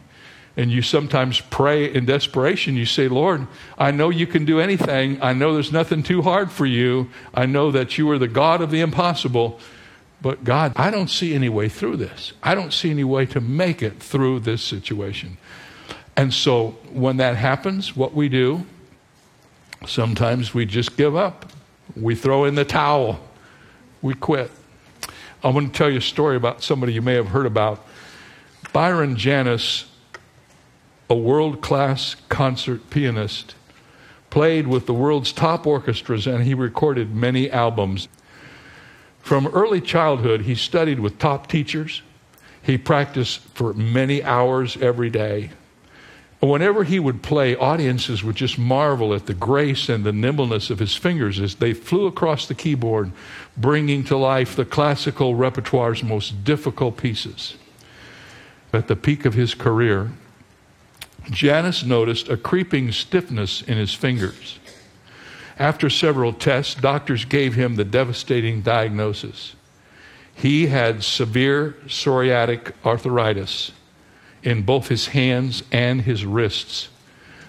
And 0.57 0.71
you 0.71 0.81
sometimes 0.81 1.39
pray 1.39 1.93
in 1.93 2.05
desperation. 2.05 2.75
You 2.75 2.85
say, 2.85 3.07
Lord, 3.07 3.47
I 3.77 3.91
know 3.91 4.09
you 4.09 4.27
can 4.27 4.43
do 4.43 4.59
anything. 4.59 5.21
I 5.21 5.33
know 5.33 5.53
there's 5.53 5.71
nothing 5.71 6.03
too 6.03 6.23
hard 6.23 6.51
for 6.51 6.65
you. 6.65 7.09
I 7.33 7.45
know 7.45 7.71
that 7.71 7.97
you 7.97 8.09
are 8.09 8.17
the 8.17 8.27
God 8.27 8.61
of 8.61 8.71
the 8.71 8.81
impossible. 8.81 9.59
But 10.21 10.43
God, 10.43 10.73
I 10.75 10.91
don't 10.91 11.09
see 11.09 11.33
any 11.33 11.49
way 11.49 11.67
through 11.67 11.97
this. 11.97 12.33
I 12.43 12.53
don't 12.53 12.71
see 12.71 12.91
any 12.91 13.03
way 13.03 13.25
to 13.27 13.41
make 13.41 13.81
it 13.81 14.01
through 14.01 14.41
this 14.41 14.61
situation. 14.61 15.37
And 16.15 16.33
so 16.33 16.77
when 16.91 17.17
that 17.17 17.37
happens, 17.37 17.95
what 17.95 18.13
we 18.13 18.29
do, 18.29 18.65
sometimes 19.87 20.53
we 20.53 20.65
just 20.65 20.95
give 20.95 21.15
up. 21.15 21.51
We 21.95 22.15
throw 22.15 22.45
in 22.45 22.55
the 22.55 22.65
towel. 22.65 23.19
We 24.01 24.13
quit. 24.13 24.51
I'm 25.43 25.53
going 25.53 25.71
to 25.71 25.75
tell 25.75 25.89
you 25.89 25.97
a 25.97 26.01
story 26.01 26.35
about 26.35 26.61
somebody 26.61 26.93
you 26.93 27.01
may 27.01 27.15
have 27.15 27.29
heard 27.29 27.47
about. 27.47 27.83
Byron 28.73 29.15
Janis, 29.15 29.85
a 31.09 31.15
world 31.15 31.61
class 31.61 32.15
concert 32.29 32.89
pianist, 32.91 33.55
played 34.29 34.67
with 34.67 34.85
the 34.85 34.93
world's 34.93 35.33
top 35.33 35.65
orchestras 35.65 36.27
and 36.27 36.43
he 36.43 36.53
recorded 36.53 37.15
many 37.15 37.49
albums. 37.49 38.07
From 39.21 39.47
early 39.47 39.81
childhood, 39.81 40.41
he 40.41 40.55
studied 40.55 40.99
with 40.99 41.19
top 41.19 41.47
teachers. 41.47 42.01
He 42.61 42.77
practiced 42.77 43.39
for 43.53 43.73
many 43.73 44.23
hours 44.23 44.77
every 44.77 45.09
day. 45.09 45.51
Whenever 46.41 46.83
he 46.83 46.99
would 46.99 47.21
play, 47.21 47.55
audiences 47.55 48.23
would 48.23 48.35
just 48.35 48.57
marvel 48.57 49.13
at 49.13 49.27
the 49.27 49.33
grace 49.33 49.89
and 49.89 50.03
the 50.03 50.11
nimbleness 50.11 50.71
of 50.71 50.79
his 50.79 50.95
fingers 50.95 51.39
as 51.39 51.55
they 51.55 51.71
flew 51.71 52.07
across 52.07 52.47
the 52.47 52.55
keyboard, 52.55 53.11
bringing 53.55 54.03
to 54.05 54.17
life 54.17 54.55
the 54.55 54.65
classical 54.65 55.35
repertoire's 55.35 56.03
most 56.03 56.43
difficult 56.43 56.97
pieces. 56.97 57.55
At 58.73 58.87
the 58.87 58.95
peak 58.95 59.25
of 59.25 59.35
his 59.35 59.53
career, 59.53 60.11
Janis 61.29 61.83
noticed 61.83 62.27
a 62.27 62.37
creeping 62.37 62.91
stiffness 62.91 63.61
in 63.61 63.77
his 63.77 63.93
fingers. 63.93 64.57
After 65.59 65.89
several 65.89 66.33
tests, 66.33 66.75
doctors 66.75 67.25
gave 67.25 67.55
him 67.55 67.75
the 67.75 67.83
devastating 67.83 68.61
diagnosis. 68.61 69.55
He 70.33 70.67
had 70.67 71.03
severe 71.03 71.75
psoriatic 71.85 72.71
arthritis 72.85 73.71
in 74.43 74.63
both 74.63 74.87
his 74.87 75.07
hands 75.07 75.63
and 75.71 76.01
his 76.01 76.25
wrists. 76.25 76.89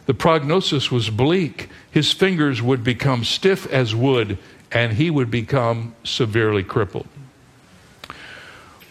The 0.07 0.15
prognosis 0.15 0.91
was 0.91 1.11
bleak. 1.11 1.69
His 1.91 2.13
fingers 2.13 2.61
would 2.61 2.83
become 2.85 3.25
stiff 3.25 3.67
as 3.67 3.95
wood, 3.95 4.39
and 4.71 4.95
he 4.95 5.11
would 5.11 5.31
become 5.31 5.95
severely 6.05 6.63
crippled. 6.63 7.07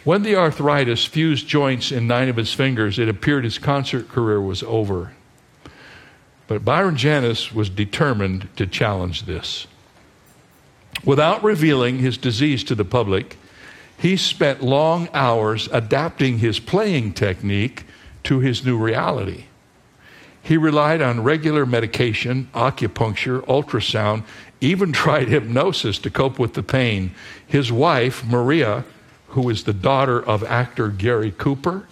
When 0.04 0.22
the 0.22 0.34
arthritis 0.34 1.04
fused 1.04 1.46
joints 1.46 1.92
in 1.92 2.08
nine 2.08 2.28
of 2.28 2.36
his 2.36 2.52
fingers, 2.52 2.98
it 2.98 3.08
appeared 3.08 3.44
his 3.44 3.58
concert 3.58 4.08
career 4.08 4.40
was 4.40 4.62
over. 4.64 5.12
But 6.46 6.64
Byron 6.64 6.96
Janis 6.96 7.52
was 7.52 7.70
determined 7.70 8.48
to 8.56 8.66
challenge 8.66 9.24
this. 9.24 9.66
Without 11.04 11.42
revealing 11.42 11.98
his 11.98 12.18
disease 12.18 12.62
to 12.64 12.74
the 12.74 12.84
public, 12.84 13.36
he 13.98 14.16
spent 14.16 14.62
long 14.62 15.08
hours 15.14 15.68
adapting 15.72 16.38
his 16.38 16.58
playing 16.58 17.12
technique 17.12 17.84
to 18.24 18.40
his 18.40 18.64
new 18.64 18.76
reality. 18.76 19.44
He 20.42 20.56
relied 20.56 21.00
on 21.00 21.22
regular 21.22 21.64
medication, 21.64 22.48
acupuncture, 22.52 23.44
ultrasound, 23.46 24.24
even 24.60 24.92
tried 24.92 25.28
hypnosis 25.28 25.98
to 26.00 26.10
cope 26.10 26.38
with 26.38 26.54
the 26.54 26.62
pain. 26.62 27.14
His 27.46 27.70
wife, 27.70 28.24
Maria, 28.24 28.84
who 29.28 29.48
is 29.48 29.64
the 29.64 29.72
daughter 29.72 30.20
of 30.22 30.44
actor 30.44 30.88
Gary 30.88 31.30
Cooper, 31.30 31.86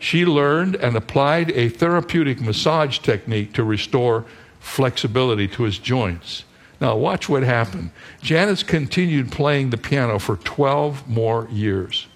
she 0.00 0.24
learned 0.24 0.74
and 0.76 0.96
applied 0.96 1.52
a 1.52 1.68
therapeutic 1.68 2.40
massage 2.40 2.98
technique 2.98 3.52
to 3.52 3.62
restore 3.62 4.24
flexibility 4.58 5.46
to 5.46 5.62
his 5.62 5.78
joints. 5.78 6.44
Now, 6.80 6.96
watch 6.96 7.28
what 7.28 7.42
happened. 7.42 7.90
Janis 8.22 8.62
continued 8.62 9.30
playing 9.30 9.68
the 9.68 9.76
piano 9.76 10.18
for 10.18 10.36
12 10.36 11.06
more 11.06 11.46
years. 11.52 12.06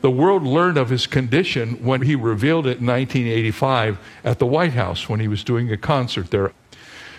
The 0.00 0.10
world 0.10 0.42
learned 0.42 0.78
of 0.78 0.88
his 0.88 1.06
condition 1.06 1.84
when 1.84 2.02
he 2.02 2.16
revealed 2.16 2.66
it 2.66 2.80
in 2.80 2.86
1985 2.86 3.98
at 4.24 4.40
the 4.40 4.46
White 4.46 4.72
House 4.72 5.08
when 5.08 5.20
he 5.20 5.28
was 5.28 5.44
doing 5.44 5.70
a 5.70 5.76
concert 5.76 6.32
there. 6.32 6.52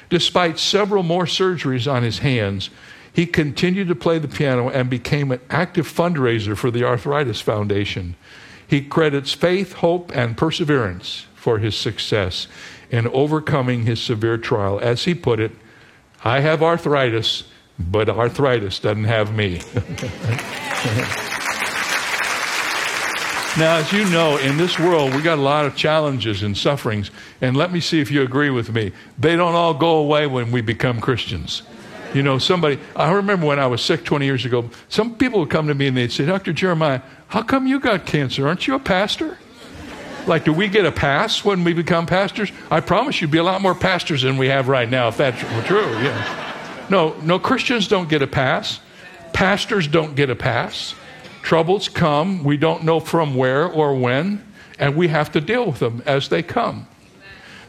Despite 0.09 0.59
several 0.59 1.03
more 1.03 1.25
surgeries 1.25 1.89
on 1.89 2.03
his 2.03 2.19
hands, 2.19 2.69
he 3.13 3.25
continued 3.25 3.87
to 3.87 3.95
play 3.95 4.19
the 4.19 4.27
piano 4.27 4.69
and 4.69 4.89
became 4.89 5.31
an 5.31 5.39
active 5.49 5.87
fundraiser 5.87 6.57
for 6.57 6.71
the 6.71 6.83
Arthritis 6.83 7.39
Foundation. 7.39 8.17
He 8.71 8.81
credits 8.81 9.33
faith, 9.33 9.73
hope, 9.73 10.15
and 10.15 10.37
perseverance 10.37 11.25
for 11.35 11.59
his 11.59 11.75
success 11.75 12.47
in 12.89 13.05
overcoming 13.07 13.83
his 13.85 14.01
severe 14.01 14.37
trial. 14.37 14.79
As 14.79 15.03
he 15.03 15.13
put 15.13 15.41
it, 15.41 15.51
I 16.23 16.39
have 16.39 16.63
arthritis, 16.63 17.43
but 17.77 18.07
arthritis 18.07 18.79
doesn't 18.79 19.03
have 19.03 19.35
me. 19.35 19.55
now, 23.59 23.75
as 23.75 23.91
you 23.91 24.09
know, 24.09 24.37
in 24.37 24.55
this 24.55 24.79
world, 24.79 25.13
we 25.15 25.21
got 25.21 25.37
a 25.37 25.41
lot 25.41 25.65
of 25.65 25.75
challenges 25.75 26.41
and 26.41 26.57
sufferings. 26.57 27.11
And 27.41 27.57
let 27.57 27.73
me 27.73 27.81
see 27.81 27.99
if 27.99 28.09
you 28.09 28.21
agree 28.21 28.51
with 28.51 28.71
me. 28.71 28.93
They 29.19 29.35
don't 29.35 29.53
all 29.53 29.73
go 29.73 29.97
away 29.97 30.27
when 30.27 30.49
we 30.49 30.61
become 30.61 31.01
Christians. 31.01 31.63
You 32.13 32.23
know, 32.23 32.37
somebody, 32.37 32.79
I 32.95 33.11
remember 33.11 33.45
when 33.45 33.59
I 33.59 33.67
was 33.67 33.81
sick 33.81 34.03
20 34.03 34.25
years 34.25 34.45
ago, 34.45 34.69
some 34.89 35.15
people 35.15 35.39
would 35.39 35.49
come 35.49 35.67
to 35.67 35.73
me 35.73 35.87
and 35.87 35.95
they'd 35.95 36.11
say, 36.11 36.25
Dr. 36.25 36.51
Jeremiah, 36.51 37.01
how 37.27 37.41
come 37.41 37.67
you 37.67 37.79
got 37.79 38.05
cancer? 38.05 38.47
Aren't 38.47 38.67
you 38.67 38.75
a 38.75 38.79
pastor? 38.79 39.37
Like, 40.27 40.43
do 40.43 40.53
we 40.53 40.67
get 40.67 40.85
a 40.85 40.91
pass 40.91 41.43
when 41.43 41.63
we 41.63 41.73
become 41.73 42.05
pastors? 42.05 42.51
I 42.69 42.81
promise 42.81 43.21
you'd 43.21 43.31
be 43.31 43.37
a 43.37 43.43
lot 43.43 43.61
more 43.61 43.73
pastors 43.73 44.21
than 44.21 44.37
we 44.37 44.47
have 44.47 44.67
right 44.67 44.89
now 44.89 45.07
if 45.07 45.17
that's 45.17 45.39
true. 45.65 45.87
Yeah. 45.99 46.85
No, 46.89 47.15
no, 47.21 47.39
Christians 47.39 47.87
don't 47.87 48.09
get 48.09 48.21
a 48.21 48.27
pass. 48.27 48.81
Pastors 49.33 49.87
don't 49.87 50.15
get 50.15 50.29
a 50.29 50.35
pass. 50.35 50.93
Troubles 51.41 51.89
come. 51.89 52.43
We 52.43 52.57
don't 52.57 52.83
know 52.83 52.99
from 52.99 53.35
where 53.35 53.65
or 53.65 53.95
when, 53.95 54.45
and 54.77 54.95
we 54.95 55.07
have 55.07 55.31
to 55.31 55.41
deal 55.41 55.65
with 55.65 55.79
them 55.79 56.03
as 56.05 56.29
they 56.29 56.43
come. 56.43 56.87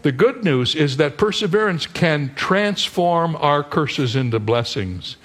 The 0.02 0.12
good 0.12 0.44
news 0.44 0.74
is 0.74 0.96
that 0.96 1.16
perseverance 1.16 1.86
can 1.86 2.34
transform 2.34 3.36
our 3.36 3.62
curses 3.62 4.16
into 4.16 4.40
blessings. 4.40 5.16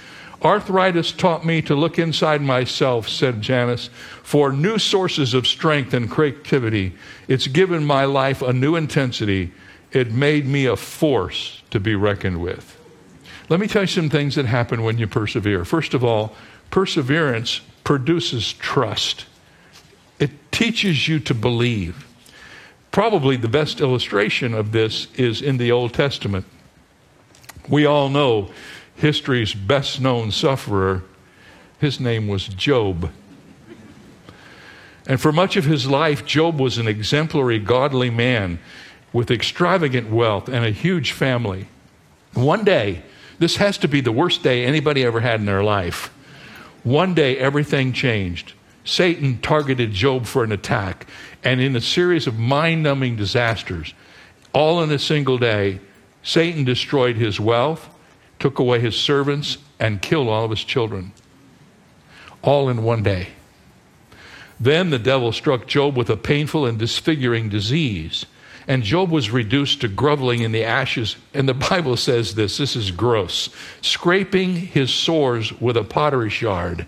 Arthritis 0.43 1.12
taught 1.12 1.46
me 1.46 1.63
to 1.63 1.74
look 1.74 1.98
inside 1.98 2.41
myself, 2.41 3.10
said 3.10 3.41
Janis, 3.41 3.89
for 4.22 4.51
new 4.51 4.77
sources 4.77 5.34
of 5.34 5.48
strength 5.48 5.96
and 5.96 6.10
creativity. 6.10 6.93
It's 7.27 7.48
given 7.48 7.84
my 7.84 8.05
life 8.05 8.43
a 8.43 8.53
new 8.53 8.75
intensity. 8.75 9.51
It 9.91 10.12
made 10.12 10.46
me 10.46 10.67
a 10.67 10.75
force 10.75 11.63
to 11.72 11.79
be 11.79 11.96
reckoned 11.96 12.39
with. 12.39 12.79
Let 13.50 13.60
me 13.60 13.67
tell 13.67 13.84
you 13.84 13.88
some 13.88 14.10
things 14.10 14.36
that 14.36 14.46
happen 14.46 14.84
when 14.84 15.00
you 15.00 15.07
persevere. 15.07 15.65
First 15.65 15.96
of 15.96 16.03
all, 16.03 16.36
perseverance 16.69 17.62
produces 17.84 18.53
trust, 18.53 19.25
it 20.19 20.51
teaches 20.51 21.07
you 21.07 21.19
to 21.22 21.34
believe. 21.34 22.07
Probably 22.91 23.38
the 23.38 23.48
best 23.48 23.79
illustration 23.79 24.53
of 24.53 24.72
this 24.72 25.08
is 25.15 25.41
in 25.41 25.58
the 25.58 25.72
Old 25.72 25.94
Testament. 25.94 26.46
We 27.70 27.86
all 27.86 28.10
know 28.10 28.50
history's 28.96 29.53
best 29.53 30.01
known 30.01 30.32
sufferer. 30.32 31.03
His 31.79 32.00
name 32.00 32.27
was 32.27 32.48
Job. 32.48 33.12
And 35.06 35.22
for 35.22 35.32
much 35.32 35.56
of 35.56 35.65
his 35.65 35.88
life, 35.88 36.25
Job 36.25 36.60
was 36.60 36.77
an 36.77 36.88
exemplary, 36.88 37.60
godly 37.60 38.10
man 38.10 38.60
with 39.13 39.32
extravagant 39.32 40.10
wealth 40.10 40.50
and 40.50 40.65
a 40.65 40.72
huge 40.72 41.13
family. 41.13 41.67
One 42.34 42.63
day, 42.63 43.03
this 43.39 43.56
has 43.58 43.77
to 43.79 43.88
be 43.88 44.01
the 44.01 44.12
worst 44.12 44.44
day 44.44 44.65
anybody 44.65 45.03
ever 45.03 45.22
had 45.22 45.39
in 45.39 45.46
their 45.46 45.63
life. 45.63 46.13
One 46.84 47.13
day, 47.13 47.38
everything 47.38 47.94
changed. 47.94 48.53
Satan 48.84 49.39
targeted 49.39 49.91
Job 49.91 50.25
for 50.25 50.44
an 50.44 50.51
attack, 50.51 51.08
and 51.48 51.62
in 51.62 51.77
a 51.77 51.82
series 51.82 52.27
of 52.27 52.38
mind 52.38 52.84
numbing 52.84 53.16
disasters, 53.16 53.94
all 54.51 54.84
in 54.84 54.92
a 54.92 55.00
single 55.00 55.38
day, 55.38 55.80
Satan 56.22 56.66
destroyed 56.66 57.16
his 57.16 57.39
wealth, 57.39 57.88
took 58.38 58.60
away 58.60 58.82
his 58.82 58.98
servants, 58.98 59.58
and 59.80 60.01
killed 60.01 60.27
all 60.27 60.44
of 60.44 60.50
his 60.50 60.66
children. 60.66 61.13
All 62.42 62.68
in 62.68 62.84
one 62.84 63.01
day. 63.01 63.30
Then 64.60 64.89
the 64.89 65.00
devil 65.00 65.32
struck 65.32 65.68
Job 65.68 65.96
with 65.96 66.10
a 66.10 66.18
painful 66.18 66.66
and 66.66 66.77
disfiguring 66.77 67.48
disease. 67.48 68.25
And 68.68 68.84
Job 68.84 69.10
was 69.10 69.32
reduced 69.32 69.80
to 69.80 69.88
groveling 69.88 70.42
in 70.42 70.51
the 70.51 70.66
ashes. 70.66 71.16
And 71.34 71.48
the 71.48 71.54
Bible 71.54 71.96
says 71.96 72.36
this 72.36 72.58
this 72.58 72.75
is 72.75 72.92
gross 72.92 73.48
scraping 73.80 74.54
his 74.54 74.94
sores 74.94 75.54
with 75.62 75.77
a 75.77 75.86
pottery 75.86 76.30
shard. 76.30 76.86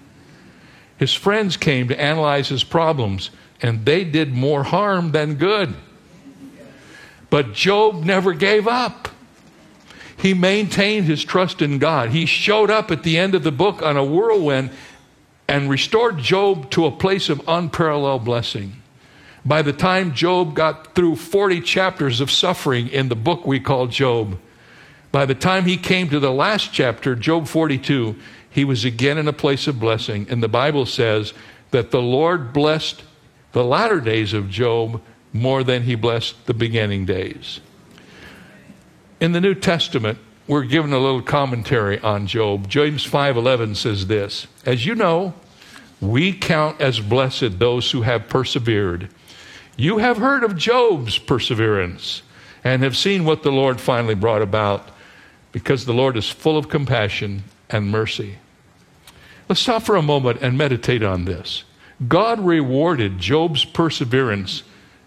His 0.98 1.14
friends 1.14 1.56
came 1.56 1.88
to 1.88 2.02
analyze 2.02 2.50
his 2.50 2.66
problems, 2.66 3.30
and 3.62 3.86
they 3.86 4.04
did 4.04 4.34
more 4.34 4.64
harm 4.64 5.12
than 5.12 5.36
good. 5.36 5.76
But 7.30 7.54
Job 7.54 8.04
never 8.04 8.34
gave 8.34 8.68
up. 8.68 9.10
He 10.18 10.34
maintained 10.34 11.06
his 11.06 11.24
trust 11.24 11.62
in 11.62 11.80
God. 11.80 12.10
He 12.10 12.26
showed 12.26 12.70
up 12.70 12.92
at 12.92 13.04
the 13.04 13.18
end 13.18 13.36
of 13.36 13.44
the 13.44 13.52
book 13.52 13.82
on 13.82 13.96
a 13.96 14.04
whirlwind 14.04 14.72
and 15.48 15.70
restored 15.70 16.18
Job 16.18 16.70
to 16.72 16.86
a 16.86 16.92
place 16.92 17.30
of 17.30 17.42
unparalleled 17.48 18.26
blessing. 18.26 18.82
By 19.46 19.62
the 19.62 19.74
time 19.74 20.14
Job 20.14 20.54
got 20.54 20.94
through 20.94 21.16
40 21.16 21.62
chapters 21.62 22.20
of 22.20 22.30
suffering 22.30 22.90
in 22.90 23.10
the 23.10 23.16
book 23.16 23.48
we 23.48 23.60
call 23.60 23.88
Job, 23.88 24.38
by 25.12 25.26
the 25.26 25.36
time 25.36 25.66
he 25.66 25.78
came 25.78 26.10
to 26.10 26.20
the 26.20 26.32
last 26.32 26.72
chapter, 26.74 27.16
Job 27.16 27.48
42, 27.48 28.16
he 28.50 28.66
was 28.66 28.86
again 28.86 29.18
in 29.18 29.28
a 29.28 29.34
place 29.34 29.68
of 29.68 29.80
blessing. 29.80 30.28
And 30.30 30.44
the 30.44 30.48
Bible 30.48 30.86
says 30.86 31.34
that 31.72 31.92
the 31.92 32.02
Lord 32.02 32.54
blessed 32.54 33.04
the 33.52 33.64
latter 33.64 34.00
days 34.00 34.34
of 34.34 34.50
Job 34.50 35.02
more 35.34 35.64
than 35.64 35.84
he 35.84 35.96
blessed 35.96 36.46
the 36.46 36.54
beginning 36.54 37.06
days. 37.06 37.60
In 39.20 39.32
the 39.32 39.42
New 39.42 39.56
Testament, 39.56 40.18
we're 40.48 40.64
given 40.64 40.94
a 40.94 41.00
little 41.00 41.22
commentary 41.22 42.00
on 42.00 42.26
Job. 42.26 42.70
James 42.70 43.04
5:11 43.04 43.76
says 43.76 44.08
this, 44.08 44.48
"As 44.66 44.86
you 44.86 44.96
know, 44.96 45.34
we 46.02 46.32
count 46.32 46.80
as 46.82 47.00
blessed 47.00 47.60
those 47.60 47.92
who 47.92 48.02
have 48.04 48.30
persevered. 48.30 49.10
You 49.78 50.00
have 50.00 50.18
heard 50.18 50.44
of 50.44 50.58
Job's 50.58 51.18
perseverance 51.18 52.22
and 52.64 52.82
have 52.84 52.98
seen 52.98 53.26
what 53.26 53.44
the 53.44 53.52
Lord 53.52 53.80
finally 53.80 54.16
brought 54.16 54.42
about 54.42 54.90
because 55.52 55.86
the 55.86 55.94
Lord 55.94 56.18
is 56.18 56.30
full 56.30 56.58
of 56.58 56.70
compassion 56.70 57.44
and 57.70 57.92
mercy." 57.92 58.38
Let's 59.48 59.62
stop 59.62 59.84
for 59.84 59.96
a 59.96 60.02
moment 60.02 60.40
and 60.42 60.58
meditate 60.58 61.04
on 61.04 61.26
this. 61.26 61.64
God 62.08 62.40
rewarded 62.40 63.20
Job's 63.20 63.66
perseverance 63.66 64.64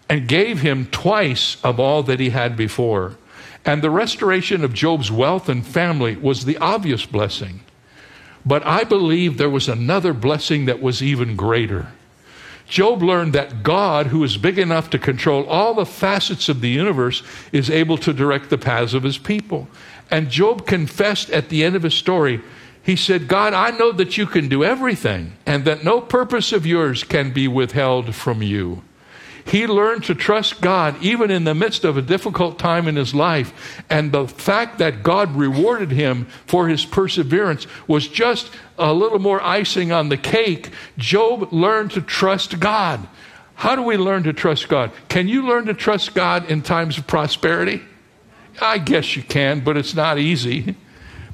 and 0.09 0.29
gave 0.29 0.61
him 0.61 0.87
twice 0.87 1.57
of 1.65 1.81
all 1.81 2.03
that 2.03 2.21
he 2.21 2.31
had 2.31 2.57
before. 2.57 3.17
And 3.65 3.81
the 3.81 3.91
restoration 3.91 4.65
of 4.65 4.75
Job's 4.75 5.11
wealth 5.11 5.49
and 5.49 5.67
family 5.67 6.17
was 6.17 6.45
the 6.45 6.59
obvious 6.59 7.07
blessing. 7.07 7.61
But 8.45 8.67
I 8.67 8.85
believe 8.85 9.39
there 9.39 9.49
was 9.49 9.69
another 9.69 10.13
blessing 10.13 10.67
that 10.67 10.83
was 10.83 11.03
even 11.03 11.37
greater. 11.37 11.93
Job 12.69 13.03
learned 13.03 13.35
that 13.35 13.63
God, 13.63 14.09
who 14.09 14.25
is 14.25 14.37
big 14.37 14.59
enough 14.59 14.91
to 14.91 14.99
control 14.99 15.45
all 15.45 15.75
the 15.75 15.87
facets 15.87 16.49
of 16.49 16.61
the 16.61 16.71
universe, 16.71 17.23
is 17.53 17.71
able 17.71 17.99
to 17.99 18.13
direct 18.13 18.51
the 18.51 18.59
paths 18.59 18.95
of 18.95 19.03
his 19.03 19.19
people. 19.19 19.69
And 20.11 20.31
Job 20.31 20.67
confessed 20.67 21.31
at 21.31 21.49
the 21.49 21.65
end 21.65 21.77
of 21.77 21.83
his 21.83 21.95
story, 21.95 22.41
he 22.83 22.97
said, 22.97 23.29
God, 23.29 23.55
I 23.55 23.71
know 23.71 23.93
that 23.93 24.19
you 24.19 24.27
can 24.27 24.49
do 24.49 24.65
everything 24.65 25.35
and 25.47 25.65
that 25.65 25.85
no 25.85 26.01
purpose 26.01 26.53
of 26.53 26.67
yours 26.67 27.05
can 27.05 27.33
be 27.33 27.47
withheld 27.47 28.15
from 28.15 28.43
you. 28.43 28.83
He 29.45 29.67
learned 29.67 30.05
to 30.05 30.15
trust 30.15 30.61
God 30.61 31.01
even 31.03 31.31
in 31.31 31.45
the 31.45 31.55
midst 31.55 31.85
of 31.85 31.97
a 31.97 32.03
difficult 32.03 32.59
time 32.59 32.87
in 32.87 32.97
his 32.97 33.15
life. 33.15 33.83
And 33.91 34.13
the 34.13 34.29
fact 34.29 34.79
that 34.79 35.03
God 35.03 35.35
rewarded 35.35 35.91
him 35.91 36.27
for 36.47 36.69
his 36.69 36.85
perseverance 36.85 37.67
was 37.87 38.07
just 38.07 38.51
a 38.79 38.93
little 38.93 39.19
more 39.19 39.43
icing 39.43 39.91
on 39.91 40.09
the 40.09 40.17
cake. 40.17 40.71
Job 40.97 41.53
learned 41.53 41.93
to 41.93 42.03
trust 42.03 42.61
God. 42.61 43.07
How 43.55 43.77
do 43.77 43.83
we 43.83 43.97
learn 43.97 44.23
to 44.25 44.33
trust 44.33 44.69
God? 44.69 44.93
Can 45.09 45.29
you 45.29 45.47
learn 45.47 45.67
to 45.67 45.75
trust 45.75 46.15
God 46.15 46.51
in 46.51 46.63
times 46.63 46.99
of 46.99 47.07
prosperity? 47.07 47.83
I 48.61 48.79
guess 48.79 49.17
you 49.17 49.23
can, 49.23 49.61
but 49.61 49.77
it's 49.77 49.95
not 49.95 50.19
easy. 50.19 50.77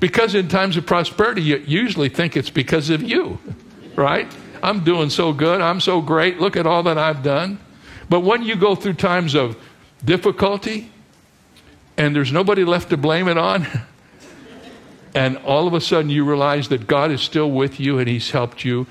Because 0.00 0.34
in 0.34 0.48
times 0.48 0.76
of 0.76 0.86
prosperity, 0.86 1.42
you 1.42 1.56
usually 1.66 2.08
think 2.08 2.36
it's 2.36 2.50
because 2.50 2.90
of 2.90 3.02
you, 3.02 3.38
right? 3.96 4.32
I'm 4.62 4.84
doing 4.84 5.10
so 5.10 5.32
good. 5.32 5.60
I'm 5.60 5.80
so 5.80 6.00
great. 6.00 6.38
Look 6.40 6.56
at 6.56 6.66
all 6.66 6.82
that 6.84 6.98
I've 6.98 7.22
done. 7.22 7.58
But 8.08 8.20
when 8.20 8.42
you 8.42 8.56
go 8.56 8.74
through 8.74 8.94
times 8.94 9.34
of 9.34 9.56
difficulty 10.04 10.90
and 11.96 12.14
there's 12.14 12.32
nobody 12.32 12.64
left 12.64 12.90
to 12.90 12.96
blame 12.96 13.28
it 13.28 13.36
on, 13.36 13.66
and 15.14 15.36
all 15.38 15.66
of 15.66 15.74
a 15.74 15.80
sudden 15.80 16.10
you 16.10 16.24
realize 16.24 16.68
that 16.68 16.86
God 16.86 17.10
is 17.10 17.20
still 17.20 17.50
with 17.50 17.80
you 17.80 17.98
and 17.98 18.08
He's 18.08 18.30
helped 18.30 18.64
you. 18.64 18.86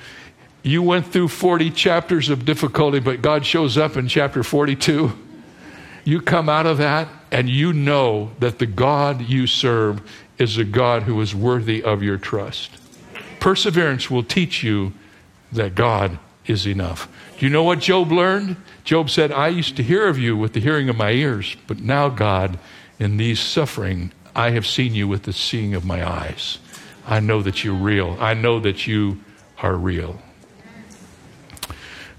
You 0.62 0.84
went 0.84 1.08
through 1.08 1.30
40 1.30 1.72
chapters 1.72 2.30
of 2.30 2.44
difficulty, 2.44 3.00
but 3.00 3.22
God 3.22 3.46
shows 3.46 3.78
up 3.78 3.96
in 3.96 4.10
chapter 4.10 4.44
42. 4.44 5.18
You 6.04 6.22
come 6.22 6.50
out 6.50 6.66
of 6.66 6.78
that 6.80 7.08
and 7.32 7.50
you 7.50 7.74
know 7.74 8.32
that 8.40 8.60
the 8.60 8.66
God 8.66 9.22
you 9.22 9.48
serve 9.48 10.02
is 10.38 10.58
a 10.58 10.64
God 10.64 11.04
who 11.04 11.20
is 11.22 11.34
worthy 11.34 11.84
of 11.84 12.04
your 12.04 12.18
trust. 12.18 12.72
Perseverance 13.40 14.10
will 14.10 14.24
teach 14.24 14.64
you 14.64 14.94
that 15.52 15.76
God 15.76 16.20
is 16.46 16.68
enough. 16.68 17.08
Do 17.38 17.46
you 17.46 17.52
know 17.52 17.64
what 17.64 17.80
Job 17.80 18.12
learned? 18.12 18.58
Job 18.84 19.10
said, 19.10 19.32
I 19.32 19.50
used 19.50 19.76
to 19.78 19.84
hear 19.84 20.08
of 20.08 20.18
you 20.18 20.36
with 20.36 20.54
the 20.54 20.60
hearing 20.60 20.90
of 20.90 20.98
my 20.98 21.12
ears, 21.12 21.56
but 21.68 21.80
now, 21.80 22.10
God, 22.10 22.58
in 23.00 23.18
these 23.18 23.40
suffering, 23.40 24.12
I 24.36 24.52
have 24.52 24.66
seen 24.66 24.96
you 24.96 25.08
with 25.08 25.24
the 25.24 25.34
seeing 25.34 25.74
of 25.74 25.86
my 25.86 26.08
eyes. 26.08 26.60
I 27.06 27.20
know 27.20 27.42
that 27.42 27.64
you're 27.64 27.74
real. 27.74 28.18
I 28.20 28.34
know 28.34 28.60
that 28.60 28.88
you 28.88 29.20
are 29.60 29.76
real. 29.76 30.20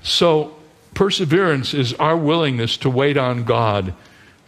So, 0.02 0.56
perseverance 0.94 1.74
is 1.74 1.94
our 1.94 2.16
willingness 2.16 2.76
to 2.78 2.90
wait 2.90 3.16
on 3.16 3.44
God, 3.44 3.94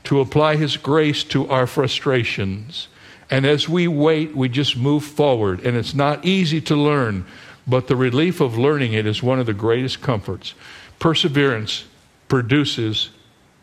to 0.04 0.20
apply 0.20 0.56
His 0.56 0.76
grace 0.76 1.24
to 1.24 1.48
our 1.48 1.66
frustrations. 1.66 2.88
And 3.30 3.46
as 3.46 3.68
we 3.68 3.86
wait, 3.86 4.34
we 4.34 4.48
just 4.48 4.76
move 4.76 5.04
forward. 5.04 5.64
And 5.64 5.76
it's 5.76 5.94
not 5.94 6.24
easy 6.24 6.60
to 6.62 6.76
learn, 6.76 7.24
but 7.66 7.86
the 7.86 7.96
relief 7.96 8.40
of 8.40 8.58
learning 8.58 8.92
it 8.92 9.06
is 9.06 9.22
one 9.22 9.38
of 9.38 9.46
the 9.46 9.54
greatest 9.54 10.02
comforts. 10.02 10.54
Perseverance 10.98 11.84
produces 12.28 13.10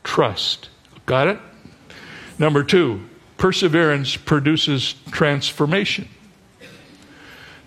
trust. 0.03 0.69
Got 1.05 1.27
it? 1.27 1.39
Number 2.39 2.63
two, 2.63 3.01
perseverance 3.37 4.15
produces 4.15 4.95
transformation. 5.11 6.07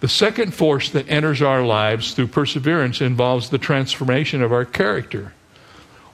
The 0.00 0.08
second 0.08 0.54
force 0.54 0.88
that 0.90 1.10
enters 1.10 1.42
our 1.42 1.62
lives 1.62 2.14
through 2.14 2.28
perseverance 2.28 3.02
involves 3.02 3.50
the 3.50 3.58
transformation 3.58 4.42
of 4.42 4.52
our 4.52 4.64
character. 4.64 5.34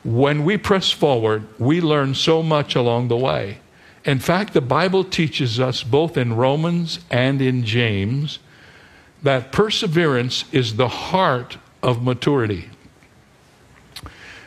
When 0.03 0.45
we 0.45 0.57
press 0.57 0.91
forward, 0.91 1.47
we 1.61 1.81
learn 1.81 2.15
so 2.15 2.43
much 2.43 2.75
along 2.75 3.09
the 3.09 3.17
way. 3.17 3.59
In 4.07 4.21
fact, 4.21 4.53
the 4.53 4.61
Bible 4.61 5.03
teaches 5.03 5.59
us 5.59 5.83
both 5.83 6.17
in 6.17 6.37
Romans 6.37 7.01
and 7.11 7.43
in 7.43 7.65
James 7.65 8.39
that 9.25 9.51
perseverance 9.51 10.45
is 10.53 10.77
the 10.77 10.87
heart 10.87 11.59
of 11.83 12.05
maturity. 12.05 12.71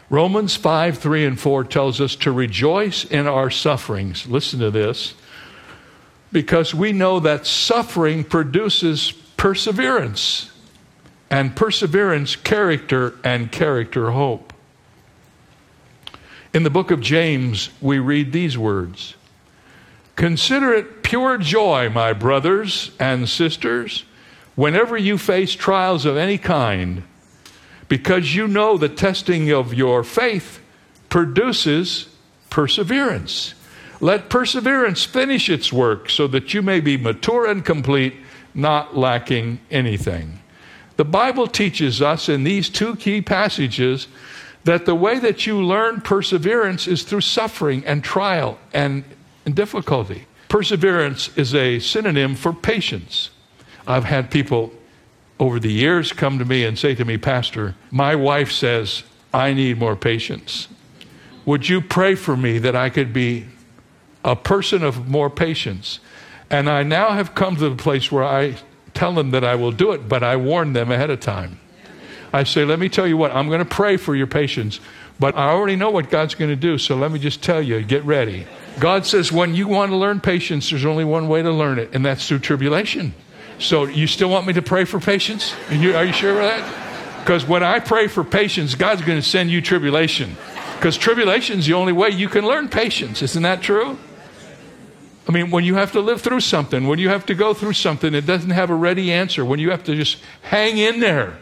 Romans 0.09 0.55
5 0.55 0.97
3 0.97 1.25
and 1.25 1.39
4 1.39 1.65
tells 1.65 1.99
us 1.99 2.15
to 2.15 2.31
rejoice 2.31 3.03
in 3.03 3.27
our 3.27 3.51
sufferings. 3.51 4.25
Listen 4.27 4.59
to 4.61 4.71
this. 4.71 5.13
Because 6.31 6.73
we 6.73 6.93
know 6.93 7.19
that 7.19 7.45
suffering 7.45 8.23
produces 8.23 9.11
perseverance, 9.35 10.51
and 11.29 11.55
perseverance, 11.55 12.35
character, 12.35 13.15
and 13.23 13.51
character, 13.51 14.11
hope. 14.11 14.53
In 16.53 16.63
the 16.63 16.69
book 16.69 16.91
of 16.91 17.01
James, 17.01 17.69
we 17.81 17.99
read 17.99 18.31
these 18.31 18.57
words 18.57 19.15
Consider 20.19 20.73
it 20.73 21.01
pure 21.01 21.37
joy, 21.37 21.87
my 21.87 22.11
brothers 22.11 22.91
and 22.99 23.29
sisters, 23.29 24.03
whenever 24.53 24.97
you 24.97 25.17
face 25.17 25.53
trials 25.53 26.03
of 26.03 26.17
any 26.17 26.37
kind, 26.37 27.03
because 27.87 28.35
you 28.35 28.45
know 28.45 28.77
the 28.77 28.89
testing 28.89 29.49
of 29.49 29.73
your 29.73 30.03
faith 30.03 30.59
produces 31.07 32.13
perseverance. 32.49 33.53
Let 34.01 34.29
perseverance 34.29 35.05
finish 35.05 35.49
its 35.49 35.71
work 35.71 36.09
so 36.09 36.27
that 36.27 36.53
you 36.53 36.61
may 36.61 36.81
be 36.81 36.97
mature 36.97 37.45
and 37.45 37.63
complete, 37.63 38.15
not 38.53 38.97
lacking 38.97 39.61
anything. 39.71 40.41
The 40.97 41.05
Bible 41.05 41.47
teaches 41.47 42.01
us 42.01 42.27
in 42.27 42.43
these 42.43 42.69
two 42.69 42.97
key 42.97 43.21
passages 43.21 44.09
that 44.65 44.85
the 44.85 44.95
way 44.95 45.17
that 45.19 45.47
you 45.47 45.63
learn 45.63 46.01
perseverance 46.01 46.87
is 46.87 47.03
through 47.03 47.21
suffering 47.21 47.85
and 47.85 48.03
trial 48.03 48.59
and, 48.73 49.05
and 49.49 49.55
difficulty. 49.55 50.27
Perseverance 50.47 51.35
is 51.37 51.55
a 51.55 51.79
synonym 51.79 52.35
for 52.35 52.53
patience. 52.53 53.31
I've 53.87 54.05
had 54.05 54.29
people 54.31 54.71
over 55.39 55.59
the 55.59 55.71
years 55.71 56.13
come 56.13 56.37
to 56.37 56.45
me 56.45 56.63
and 56.63 56.77
say 56.77 56.93
to 56.95 57.03
me, 57.03 57.17
Pastor, 57.17 57.75
my 57.89 58.15
wife 58.15 58.51
says 58.51 59.03
I 59.33 59.53
need 59.53 59.79
more 59.79 59.95
patience. 59.95 60.67
Would 61.45 61.67
you 61.67 61.81
pray 61.81 62.15
for 62.15 62.37
me 62.37 62.59
that 62.59 62.75
I 62.75 62.89
could 62.89 63.11
be 63.11 63.47
a 64.23 64.35
person 64.35 64.83
of 64.83 65.07
more 65.07 65.29
patience. 65.29 65.99
And 66.49 66.69
I 66.69 66.83
now 66.83 67.11
have 67.11 67.35
come 67.35 67.55
to 67.55 67.69
the 67.69 67.75
place 67.75 68.11
where 68.11 68.23
I 68.23 68.55
tell 68.93 69.13
them 69.13 69.31
that 69.31 69.43
I 69.43 69.55
will 69.55 69.71
do 69.71 69.91
it, 69.91 70.09
but 70.09 70.23
I 70.23 70.35
warn 70.35 70.73
them 70.73 70.91
ahead 70.91 71.09
of 71.09 71.19
time. 71.19 71.59
I 72.33 72.43
say, 72.43 72.65
let 72.65 72.79
me 72.79 72.89
tell 72.89 73.07
you 73.07 73.17
what, 73.17 73.33
I'm 73.33 73.47
going 73.47 73.59
to 73.59 73.65
pray 73.65 73.97
for 73.97 74.15
your 74.15 74.27
patience, 74.27 74.79
but 75.19 75.35
I 75.35 75.49
already 75.49 75.75
know 75.75 75.89
what 75.89 76.09
God's 76.09 76.33
going 76.33 76.49
to 76.49 76.55
do, 76.55 76.77
so 76.77 76.95
let 76.95 77.11
me 77.11 77.19
just 77.19 77.43
tell 77.43 77.61
you, 77.61 77.83
get 77.83 78.03
ready. 78.05 78.47
God 78.79 79.05
says, 79.05 79.31
when 79.31 79.53
you 79.53 79.67
want 79.67 79.91
to 79.91 79.97
learn 79.97 80.21
patience, 80.21 80.69
there's 80.69 80.85
only 80.85 81.03
one 81.03 81.27
way 81.27 81.41
to 81.41 81.51
learn 81.51 81.77
it, 81.77 81.89
and 81.93 82.05
that's 82.05 82.25
through 82.25 82.39
tribulation. 82.39 83.13
So, 83.57 83.83
you 83.83 84.07
still 84.07 84.29
want 84.29 84.47
me 84.47 84.53
to 84.53 84.61
pray 84.61 84.85
for 84.85 85.01
patience? 85.01 85.53
Are 85.69 85.75
you, 85.75 85.93
are 85.93 86.05
you 86.05 86.13
sure 86.13 86.31
of 86.31 86.37
that? 86.37 87.19
Because 87.19 87.45
when 87.45 87.61
I 87.61 87.79
pray 87.79 88.07
for 88.07 88.23
patience, 88.23 88.75
God's 88.75 89.01
going 89.01 89.19
to 89.19 89.27
send 89.27 89.49
you 89.49 89.61
tribulation. 89.61 90.37
Because 90.77 90.95
tribulation 90.95 91.59
is 91.59 91.65
the 91.65 91.73
only 91.73 91.91
way 91.91 92.09
you 92.09 92.29
can 92.29 92.45
learn 92.45 92.69
patience. 92.69 93.21
Isn't 93.21 93.43
that 93.43 93.61
true? 93.61 93.99
I 95.27 95.33
mean, 95.33 95.51
when 95.51 95.65
you 95.65 95.75
have 95.75 95.91
to 95.91 95.99
live 95.99 96.21
through 96.21 96.39
something, 96.39 96.87
when 96.87 96.99
you 96.99 97.09
have 97.09 97.25
to 97.25 97.35
go 97.35 97.53
through 97.53 97.73
something, 97.73 98.13
it 98.13 98.25
doesn't 98.25 98.51
have 98.51 98.69
a 98.69 98.75
ready 98.75 99.11
answer, 99.11 99.43
when 99.43 99.59
you 99.59 99.71
have 99.71 99.83
to 99.83 99.95
just 99.95 100.19
hang 100.41 100.77
in 100.77 101.01
there 101.01 101.37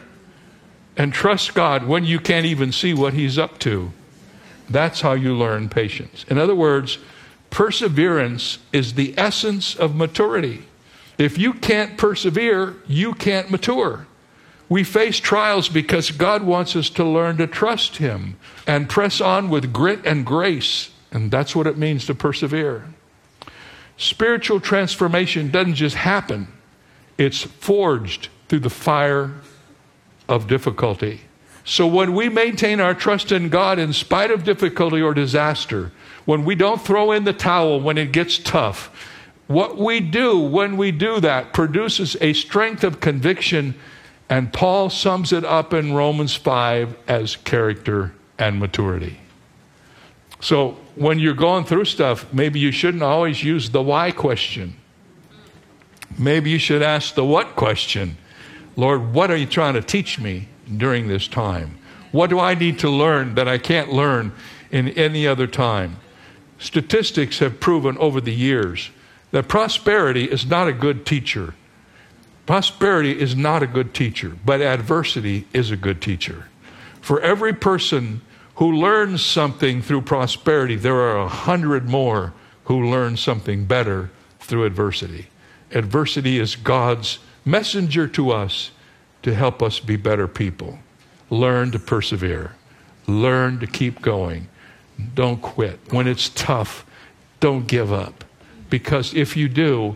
and 0.97 1.13
trust 1.13 1.53
God 1.53 1.85
when 1.87 2.03
you 2.03 2.19
can't 2.19 2.45
even 2.45 2.71
see 2.71 2.93
what 2.93 3.13
He's 3.13 3.37
up 3.37 3.59
to, 3.59 3.91
that's 4.69 5.01
how 5.01 5.13
you 5.13 5.35
learn 5.35 5.69
patience. 5.69 6.25
In 6.29 6.37
other 6.37 6.55
words, 6.55 6.97
perseverance 7.49 8.57
is 8.73 8.95
the 8.95 9.13
essence 9.17 9.75
of 9.75 9.95
maturity. 9.95 10.63
If 11.17 11.37
you 11.37 11.53
can't 11.53 11.97
persevere, 11.97 12.75
you 12.87 13.13
can't 13.13 13.49
mature. 13.49 14.07
We 14.69 14.83
face 14.83 15.19
trials 15.19 15.69
because 15.69 16.11
God 16.11 16.43
wants 16.43 16.75
us 16.75 16.89
to 16.91 17.03
learn 17.03 17.37
to 17.37 17.47
trust 17.47 17.97
Him 17.97 18.37
and 18.65 18.89
press 18.89 19.21
on 19.21 19.49
with 19.49 19.71
grit 19.71 20.05
and 20.05 20.25
grace. 20.25 20.91
And 21.11 21.31
that's 21.31 21.55
what 21.55 21.67
it 21.67 21.77
means 21.77 22.05
to 22.07 22.15
persevere. 22.15 22.85
Spiritual 23.95 24.59
transformation 24.59 25.49
doesn't 25.49 25.75
just 25.75 25.95
happen, 25.95 26.47
it's 27.17 27.41
forged 27.41 28.27
through 28.47 28.59
the 28.59 28.69
fire 28.69 29.33
of 30.27 30.47
difficulty. 30.47 31.21
So 31.63 31.85
when 31.85 32.13
we 32.13 32.29
maintain 32.29 32.79
our 32.79 32.93
trust 32.93 33.31
in 33.31 33.49
God 33.49 33.77
in 33.77 33.91
spite 33.91 34.31
of 34.31 34.43
difficulty 34.43 35.01
or 35.01 35.13
disaster, 35.13 35.91
when 36.25 36.45
we 36.45 36.55
don't 36.55 36.81
throw 36.81 37.11
in 37.11 37.25
the 37.25 37.33
towel 37.33 37.81
when 37.81 37.97
it 37.97 38.11
gets 38.11 38.37
tough, 38.37 38.89
what 39.47 39.77
we 39.77 39.99
do 39.99 40.39
when 40.39 40.77
we 40.77 40.91
do 40.91 41.19
that 41.19 41.53
produces 41.53 42.17
a 42.21 42.33
strength 42.33 42.83
of 42.83 42.99
conviction, 42.99 43.75
and 44.29 44.51
Paul 44.51 44.89
sums 44.89 45.31
it 45.31 45.45
up 45.45 45.73
in 45.73 45.93
Romans 45.93 46.35
5 46.35 46.97
as 47.07 47.35
character 47.35 48.13
and 48.37 48.59
maturity. 48.59 49.19
So 50.39 50.77
when 50.95 51.19
you're 51.19 51.33
going 51.33 51.65
through 51.65 51.85
stuff, 51.85 52.31
maybe 52.33 52.59
you 52.59 52.71
shouldn't 52.71 53.03
always 53.03 53.43
use 53.43 53.69
the 53.69 53.81
why 53.81 54.11
question. 54.11 54.75
Maybe 56.17 56.49
you 56.49 56.59
should 56.59 56.81
ask 56.81 57.15
the 57.15 57.25
what 57.25 57.55
question. 57.55 58.17
Lord, 58.77 59.13
what 59.13 59.31
are 59.31 59.35
you 59.35 59.47
trying 59.47 59.73
to 59.73 59.81
teach 59.81 60.19
me 60.19 60.47
during 60.77 61.07
this 61.07 61.27
time? 61.27 61.77
What 62.11 62.29
do 62.29 62.39
I 62.39 62.53
need 62.53 62.79
to 62.79 62.89
learn 62.89 63.35
that 63.35 63.47
I 63.47 63.57
can't 63.57 63.91
learn 63.91 64.31
in 64.71 64.89
any 64.89 65.27
other 65.27 65.47
time? 65.47 65.97
Statistics 66.59 67.39
have 67.39 67.59
proven 67.59 67.97
over 67.97 68.21
the 68.21 68.33
years 68.33 68.91
that 69.31 69.47
prosperity 69.47 70.25
is 70.25 70.45
not 70.45 70.67
a 70.67 70.73
good 70.73 71.05
teacher. 71.05 71.55
Prosperity 72.45 73.19
is 73.19 73.35
not 73.35 73.61
a 73.61 73.67
good 73.67 73.93
teacher, 73.93 74.37
but 74.45 74.61
adversity 74.61 75.47
is 75.53 75.69
a 75.71 75.75
good 75.75 76.01
teacher. 76.01 76.45
For 77.01 77.19
every 77.21 77.53
person 77.53 78.21
who 78.55 78.71
learns 78.71 79.25
something 79.25 79.81
through 79.81 80.01
prosperity, 80.01 80.75
there 80.75 80.95
are 80.95 81.17
a 81.17 81.27
hundred 81.27 81.89
more 81.89 82.33
who 82.65 82.89
learn 82.89 83.17
something 83.17 83.65
better 83.65 84.11
through 84.39 84.65
adversity. 84.65 85.27
Adversity 85.71 86.39
is 86.39 86.55
God's 86.55 87.19
messenger 87.47 88.07
to 88.09 88.31
us 88.31 88.71
to 89.23 89.33
help 89.33 89.63
us 89.63 89.79
be 89.79 89.95
better 89.95 90.27
people. 90.27 90.79
Learn 91.29 91.71
to 91.71 91.79
persevere, 91.79 92.53
learn 93.07 93.59
to 93.59 93.67
keep 93.67 94.01
going. 94.01 94.47
Don't 95.13 95.41
quit. 95.41 95.79
When 95.91 96.07
it's 96.07 96.29
tough, 96.29 96.85
don't 97.39 97.67
give 97.67 97.93
up. 97.93 98.23
Because 98.69 99.13
if 99.13 99.37
you 99.37 99.47
do, 99.47 99.95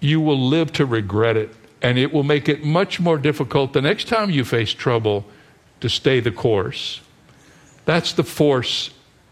you 0.00 0.20
will 0.20 0.38
live 0.38 0.72
to 0.72 0.84
regret 0.84 1.36
it, 1.36 1.54
and 1.80 1.98
it 1.98 2.12
will 2.12 2.24
make 2.24 2.48
it 2.48 2.64
much 2.64 3.00
more 3.00 3.16
difficult 3.16 3.72
the 3.72 3.80
next 3.80 4.08
time 4.08 4.30
you 4.30 4.44
face 4.44 4.72
trouble 4.72 5.24
to 5.80 5.88
stay 5.88 6.20
the 6.20 6.32
course. 6.32 7.00
That's 7.84 8.12
the 8.12 8.24
force 8.24 8.90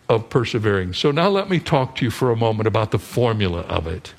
of 0.08 0.28
persevering. 0.28 0.92
So 0.92 1.10
now 1.10 1.28
let 1.28 1.48
me 1.48 1.58
talk 1.58 1.96
to 1.96 2.04
you 2.04 2.10
for 2.10 2.30
a 2.30 2.36
moment 2.36 2.66
about 2.66 2.90
the 2.90 2.98
formula 2.98 3.60
of 3.62 3.86
it. 3.86 4.14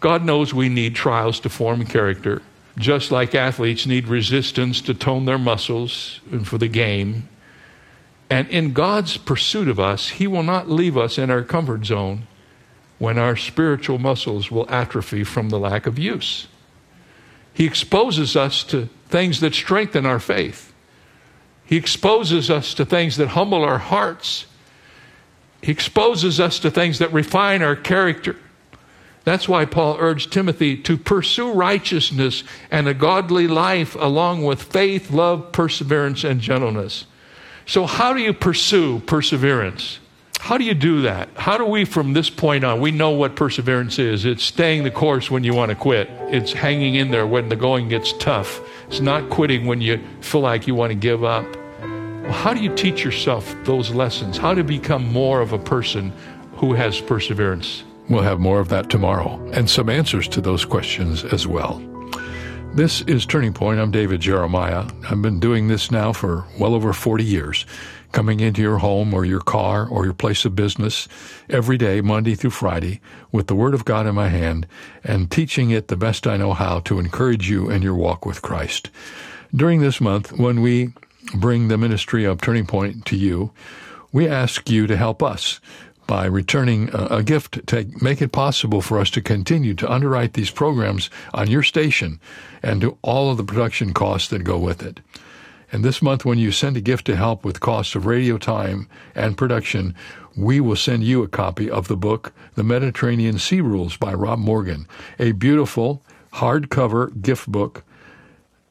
God 0.00 0.24
knows 0.24 0.52
we 0.52 0.68
need 0.68 0.94
trials 0.94 1.40
to 1.40 1.48
form 1.48 1.84
character, 1.84 2.42
just 2.80 3.10
like 3.10 3.34
athletes 3.34 3.86
need 3.86 4.08
resistance 4.08 4.80
to 4.82 4.94
tone 4.94 5.24
their 5.24 5.38
muscles 5.38 6.20
for 6.44 6.58
the 6.58 6.68
game. 6.68 7.28
And 8.28 8.48
in 8.48 8.72
God's 8.72 9.16
pursuit 9.16 9.68
of 9.68 9.80
us, 9.80 10.10
He 10.10 10.26
will 10.26 10.42
not 10.42 10.68
leave 10.70 10.96
us 10.96 11.18
in 11.18 11.30
our 11.30 11.42
comfort 11.42 11.84
zone 11.84 12.26
when 12.98 13.18
our 13.18 13.36
spiritual 13.36 13.98
muscles 13.98 14.50
will 14.50 14.68
atrophy 14.70 15.24
from 15.24 15.48
the 15.48 15.58
lack 15.58 15.86
of 15.86 15.98
use. 15.98 16.46
He 17.54 17.64
exposes 17.64 18.36
us 18.36 18.62
to 18.64 18.88
things 19.08 19.40
that 19.40 19.54
strengthen 19.54 20.06
our 20.06 20.20
faith. 20.20 20.72
He 21.64 21.76
exposes 21.76 22.50
us 22.50 22.74
to 22.74 22.84
things 22.84 23.16
that 23.16 23.28
humble 23.28 23.64
our 23.64 23.78
hearts. 23.78 24.46
He 25.62 25.72
exposes 25.72 26.40
us 26.40 26.58
to 26.60 26.70
things 26.70 26.98
that 26.98 27.12
refine 27.12 27.62
our 27.62 27.76
character. 27.76 28.36
That's 29.30 29.48
why 29.48 29.64
Paul 29.64 29.96
urged 30.00 30.32
Timothy 30.32 30.76
to 30.78 30.96
pursue 30.96 31.52
righteousness 31.52 32.42
and 32.68 32.88
a 32.88 32.94
godly 32.94 33.46
life 33.46 33.94
along 33.94 34.42
with 34.42 34.60
faith, 34.60 35.12
love, 35.12 35.52
perseverance, 35.52 36.24
and 36.24 36.40
gentleness. 36.40 37.04
So, 37.64 37.86
how 37.86 38.12
do 38.12 38.20
you 38.20 38.32
pursue 38.32 38.98
perseverance? 38.98 40.00
How 40.40 40.58
do 40.58 40.64
you 40.64 40.74
do 40.74 41.02
that? 41.02 41.28
How 41.36 41.58
do 41.58 41.64
we, 41.64 41.84
from 41.84 42.12
this 42.12 42.28
point 42.28 42.64
on, 42.64 42.80
we 42.80 42.90
know 42.90 43.10
what 43.10 43.36
perseverance 43.36 44.00
is? 44.00 44.24
It's 44.24 44.42
staying 44.42 44.82
the 44.82 44.90
course 44.90 45.30
when 45.30 45.44
you 45.44 45.54
want 45.54 45.68
to 45.68 45.76
quit, 45.76 46.10
it's 46.22 46.52
hanging 46.52 46.96
in 46.96 47.12
there 47.12 47.24
when 47.24 47.50
the 47.50 47.54
going 47.54 47.88
gets 47.88 48.12
tough, 48.14 48.60
it's 48.88 48.98
not 48.98 49.30
quitting 49.30 49.64
when 49.64 49.80
you 49.80 50.04
feel 50.22 50.40
like 50.40 50.66
you 50.66 50.74
want 50.74 50.90
to 50.90 50.96
give 50.96 51.22
up. 51.22 51.46
Well, 51.80 52.32
how 52.32 52.52
do 52.52 52.60
you 52.60 52.74
teach 52.74 53.04
yourself 53.04 53.54
those 53.62 53.90
lessons? 53.90 54.38
How 54.38 54.54
to 54.54 54.64
become 54.64 55.04
more 55.04 55.40
of 55.40 55.52
a 55.52 55.58
person 55.58 56.12
who 56.56 56.74
has 56.74 57.00
perseverance? 57.00 57.84
We'll 58.10 58.22
have 58.22 58.40
more 58.40 58.58
of 58.58 58.70
that 58.70 58.90
tomorrow 58.90 59.40
and 59.52 59.70
some 59.70 59.88
answers 59.88 60.26
to 60.28 60.40
those 60.40 60.64
questions 60.64 61.22
as 61.22 61.46
well. 61.46 61.80
This 62.74 63.02
is 63.02 63.24
Turning 63.24 63.52
Point. 63.52 63.78
I'm 63.78 63.92
David 63.92 64.20
Jeremiah. 64.20 64.84
I've 65.08 65.22
been 65.22 65.38
doing 65.38 65.68
this 65.68 65.92
now 65.92 66.12
for 66.12 66.44
well 66.58 66.74
over 66.74 66.92
40 66.92 67.22
years, 67.22 67.66
coming 68.10 68.40
into 68.40 68.62
your 68.62 68.78
home 68.78 69.14
or 69.14 69.24
your 69.24 69.40
car 69.40 69.86
or 69.86 70.04
your 70.06 70.12
place 70.12 70.44
of 70.44 70.56
business 70.56 71.06
every 71.48 71.78
day, 71.78 72.00
Monday 72.00 72.34
through 72.34 72.50
Friday, 72.50 73.00
with 73.30 73.46
the 73.46 73.54
Word 73.54 73.74
of 73.74 73.84
God 73.84 74.08
in 74.08 74.16
my 74.16 74.28
hand 74.28 74.66
and 75.04 75.30
teaching 75.30 75.70
it 75.70 75.86
the 75.86 75.96
best 75.96 76.26
I 76.26 76.36
know 76.36 76.52
how 76.52 76.80
to 76.80 76.98
encourage 76.98 77.48
you 77.48 77.70
in 77.70 77.80
your 77.80 77.94
walk 77.94 78.26
with 78.26 78.42
Christ. 78.42 78.90
During 79.54 79.82
this 79.82 80.00
month, 80.00 80.32
when 80.32 80.62
we 80.62 80.94
bring 81.36 81.68
the 81.68 81.78
ministry 81.78 82.24
of 82.24 82.40
Turning 82.40 82.66
Point 82.66 83.04
to 83.06 83.16
you, 83.16 83.52
we 84.10 84.26
ask 84.26 84.68
you 84.68 84.88
to 84.88 84.96
help 84.96 85.22
us 85.22 85.60
by 86.10 86.26
returning 86.26 86.90
a, 86.92 87.22
gift 87.22 87.64
to 87.68 87.86
make 88.02 88.20
it 88.20 88.32
possible 88.32 88.80
for 88.80 88.98
us 88.98 89.10
to 89.10 89.20
continue 89.20 89.74
to 89.74 89.88
underwrite 89.88 90.32
these 90.32 90.50
programs 90.50 91.08
on 91.32 91.48
your 91.48 91.62
station 91.62 92.18
and 92.64 92.80
do 92.80 92.98
all 93.02 93.30
of 93.30 93.36
the 93.36 93.44
production 93.44 93.94
costs 93.94 94.26
that 94.26 94.42
go 94.42 94.58
with 94.58 94.82
it. 94.82 94.98
And 95.70 95.84
this 95.84 96.02
month, 96.02 96.24
when 96.24 96.36
you 96.36 96.50
send 96.50 96.76
a 96.76 96.80
gift 96.80 97.06
to 97.06 97.14
help 97.14 97.44
with 97.44 97.60
costs 97.60 97.94
of 97.94 98.06
radio 98.06 98.38
time 98.38 98.88
and 99.14 99.38
production, 99.38 99.94
we 100.36 100.58
will 100.58 100.74
send 100.74 101.04
you 101.04 101.22
a 101.22 101.28
copy 101.28 101.70
of 101.70 101.86
the 101.86 101.96
book, 101.96 102.32
The 102.56 102.64
Mediterranean 102.64 103.38
Sea 103.38 103.60
Rules 103.60 103.96
by 103.96 104.12
Rob 104.12 104.40
Morgan, 104.40 104.88
a 105.20 105.30
beautiful 105.30 106.02
hardcover 106.32 107.22
gift 107.22 107.46
book 107.46 107.84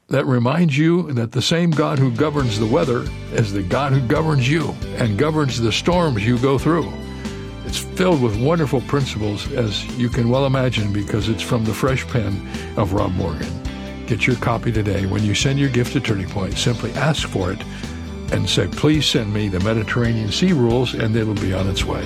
that 0.09 0.25
reminds 0.25 0.77
you 0.77 1.13
that 1.13 1.31
the 1.31 1.41
same 1.41 1.71
God 1.71 1.99
who 1.99 2.11
governs 2.11 2.59
the 2.59 2.65
weather 2.65 3.07
is 3.31 3.53
the 3.53 3.63
God 3.63 3.93
who 3.93 4.05
governs 4.05 4.49
you 4.49 4.75
and 4.97 5.17
governs 5.17 5.57
the 5.57 5.71
storms 5.71 6.25
you 6.25 6.37
go 6.37 6.57
through. 6.57 6.91
It's 7.69 7.77
filled 7.77 8.23
with 8.23 8.35
wonderful 8.35 8.81
principles, 8.81 9.51
as 9.51 9.85
you 9.95 10.09
can 10.09 10.27
well 10.27 10.47
imagine, 10.47 10.91
because 10.91 11.29
it's 11.29 11.43
from 11.43 11.65
the 11.65 11.73
fresh 11.73 12.03
pen 12.07 12.33
of 12.77 12.93
Rob 12.93 13.11
Morgan. 13.11 13.47
Get 14.07 14.25
your 14.25 14.37
copy 14.37 14.71
today. 14.71 15.05
When 15.05 15.23
you 15.23 15.35
send 15.35 15.59
your 15.59 15.69
gift 15.69 15.93
to 15.93 15.99
Turning 15.99 16.27
Point, 16.27 16.57
simply 16.57 16.91
ask 16.93 17.27
for 17.27 17.51
it 17.51 17.63
and 18.31 18.49
say, 18.49 18.67
please 18.69 19.05
send 19.05 19.31
me 19.31 19.49
the 19.49 19.59
Mediterranean 19.59 20.31
Sea 20.31 20.51
Rules, 20.51 20.95
and 20.95 21.15
it'll 21.15 21.35
be 21.35 21.53
on 21.53 21.67
its 21.67 21.85
way. 21.85 22.01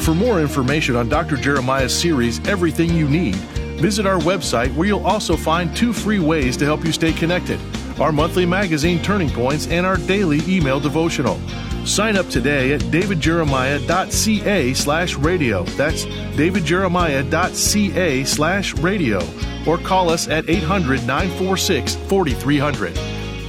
For 0.00 0.12
more 0.12 0.40
information 0.40 0.96
on 0.96 1.08
Dr. 1.08 1.36
Jeremiah's 1.36 1.96
series, 1.96 2.44
Everything 2.48 2.92
You 2.92 3.08
Need, 3.08 3.36
visit 3.78 4.06
our 4.06 4.18
website 4.18 4.74
where 4.74 4.88
you'll 4.88 5.06
also 5.06 5.36
find 5.36 5.74
two 5.76 5.92
free 5.92 6.18
ways 6.18 6.56
to 6.56 6.64
help 6.64 6.84
you 6.84 6.90
stay 6.90 7.12
connected 7.12 7.60
our 8.00 8.12
monthly 8.12 8.46
magazine 8.46 9.02
Turning 9.02 9.30
Points 9.30 9.66
and 9.68 9.86
our 9.86 9.96
daily 9.96 10.40
email 10.48 10.80
devotional. 10.80 11.38
Sign 11.86 12.16
up 12.16 12.28
today 12.28 12.72
at 12.72 12.80
davidjeremiah.ca 12.82 14.74
slash 14.74 15.14
radio. 15.16 15.62
That's 15.64 16.04
davidjeremiah.ca 16.06 18.24
slash 18.24 18.74
radio. 18.74 19.20
Or 19.66 19.78
call 19.78 20.10
us 20.10 20.28
at 20.28 20.48
800 20.48 21.04
946 21.06 21.94
4300. 21.94 22.96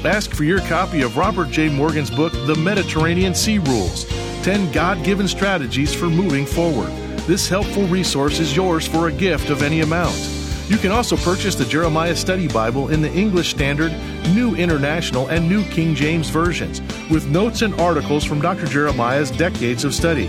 Ask 0.06 0.36
for 0.36 0.44
your 0.44 0.60
copy 0.62 1.02
of 1.02 1.18
Robert 1.18 1.50
J. 1.50 1.70
Morgan's 1.70 2.12
book, 2.12 2.32
The 2.46 2.54
Mediterranean 2.56 3.34
Sea 3.34 3.58
Rules 3.58 4.06
10 4.44 4.72
God 4.72 5.04
given 5.04 5.28
strategies 5.28 5.96
for 5.96 6.06
moving 6.06 6.46
forward. 6.46 6.92
This 7.26 7.50
helpful 7.50 7.88
resource 7.88 8.40
is 8.40 8.56
yours 8.56 8.88
for 8.88 9.08
a 9.08 9.12
gift 9.12 9.50
of 9.50 9.64
any 9.64 9.82
amount. 9.82 10.35
You 10.68 10.78
can 10.78 10.92
also 10.92 11.16
purchase 11.18 11.54
the 11.54 11.66
Jeremiah 11.66 12.16
Study 12.16 12.48
Bible 12.48 12.90
in 12.90 13.02
the 13.02 13.14
English 13.14 13.52
Standard, 13.52 13.92
New 14.34 14.56
International, 14.56 15.28
and 15.28 15.48
New 15.48 15.64
King 15.66 15.94
James 15.94 16.30
versions, 16.30 16.82
with 17.12 17.28
notes 17.28 17.62
and 17.62 17.80
articles 17.80 18.26
from 18.26 18.42
Dr. 18.42 18.66
Jeremiah's 18.66 19.30
decades 19.30 19.84
of 19.84 19.94
study. 19.94 20.26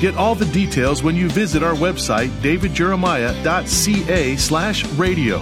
Get 0.00 0.16
all 0.16 0.34
the 0.34 0.46
details 0.46 1.02
when 1.02 1.14
you 1.14 1.28
visit 1.28 1.62
our 1.62 1.74
website, 1.74 2.28
davidjeremiah.ca 2.40 4.36
slash 4.36 4.84
radio. 4.92 5.38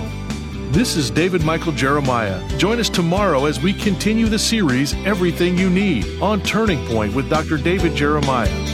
This 0.70 0.96
is 0.96 1.10
David 1.12 1.44
Michael 1.44 1.72
Jeremiah. 1.72 2.42
Join 2.58 2.80
us 2.80 2.88
tomorrow 2.88 3.44
as 3.44 3.60
we 3.60 3.72
continue 3.72 4.26
the 4.26 4.40
series 4.40 4.94
Everything 5.06 5.56
You 5.56 5.70
Need 5.70 6.20
on 6.20 6.40
Turning 6.42 6.84
Point 6.88 7.14
with 7.14 7.30
Dr. 7.30 7.56
David 7.56 7.94
Jeremiah. 7.94 8.73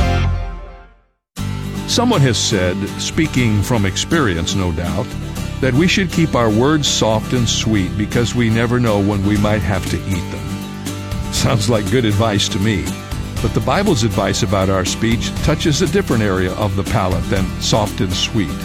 Someone 1.87 2.21
has 2.21 2.37
said, 2.37 2.77
speaking 2.99 3.61
from 3.61 3.85
experience, 3.85 4.55
no 4.55 4.71
doubt, 4.71 5.07
that 5.61 5.73
we 5.73 5.87
should 5.87 6.11
keep 6.11 6.35
our 6.35 6.49
words 6.49 6.87
soft 6.87 7.33
and 7.33 7.47
sweet 7.47 7.95
because 7.97 8.33
we 8.33 8.49
never 8.49 8.79
know 8.79 8.99
when 8.99 9.25
we 9.25 9.37
might 9.37 9.61
have 9.61 9.87
to 9.91 9.97
eat 9.97 10.31
them. 10.31 11.33
Sounds 11.33 11.69
like 11.69 11.89
good 11.91 12.05
advice 12.05 12.49
to 12.49 12.59
me. 12.59 12.83
But 13.41 13.53
the 13.53 13.59
Bible's 13.61 14.03
advice 14.03 14.43
about 14.43 14.69
our 14.69 14.85
speech 14.85 15.31
touches 15.43 15.81
a 15.81 15.87
different 15.87 16.23
area 16.23 16.53
of 16.53 16.75
the 16.75 16.83
palate 16.83 17.23
than 17.29 17.45
soft 17.61 17.99
and 17.99 18.13
sweet. 18.13 18.55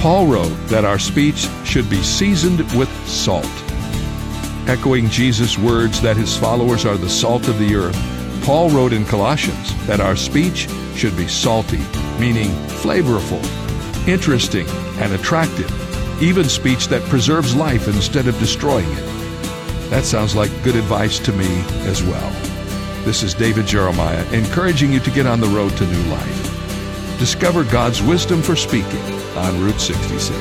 Paul 0.00 0.28
wrote 0.28 0.54
that 0.68 0.84
our 0.84 0.98
speech 0.98 1.48
should 1.64 1.90
be 1.90 2.02
seasoned 2.02 2.60
with 2.78 2.88
salt. 3.08 3.46
Echoing 4.68 5.08
Jesus' 5.08 5.58
words 5.58 6.00
that 6.00 6.16
his 6.16 6.36
followers 6.36 6.84
are 6.84 6.96
the 6.96 7.10
salt 7.10 7.48
of 7.48 7.58
the 7.58 7.74
earth, 7.74 7.98
Paul 8.44 8.70
wrote 8.70 8.92
in 8.92 9.04
Colossians 9.04 9.74
that 9.86 10.00
our 10.00 10.14
speech 10.14 10.68
should 10.94 11.16
be 11.16 11.26
salty, 11.26 11.80
meaning 12.18 12.50
flavorful, 12.82 13.42
interesting, 14.08 14.66
and 14.98 15.12
attractive, 15.12 15.70
even 16.22 16.48
speech 16.48 16.88
that 16.88 17.02
preserves 17.08 17.54
life 17.54 17.86
instead 17.88 18.26
of 18.26 18.38
destroying 18.38 18.90
it. 18.90 19.04
That 19.90 20.04
sounds 20.04 20.34
like 20.34 20.50
good 20.62 20.76
advice 20.76 21.18
to 21.20 21.32
me 21.32 21.62
as 21.86 22.02
well. 22.02 22.30
This 23.04 23.22
is 23.22 23.34
David 23.34 23.66
Jeremiah 23.66 24.24
encouraging 24.32 24.92
you 24.92 25.00
to 25.00 25.10
get 25.10 25.26
on 25.26 25.40
the 25.40 25.48
road 25.48 25.74
to 25.78 25.86
new 25.86 26.02
life. 26.10 27.18
Discover 27.18 27.64
God's 27.64 28.02
wisdom 28.02 28.42
for 28.42 28.54
speaking 28.54 29.02
on 29.36 29.60
Route 29.62 29.80
66. 29.80 30.38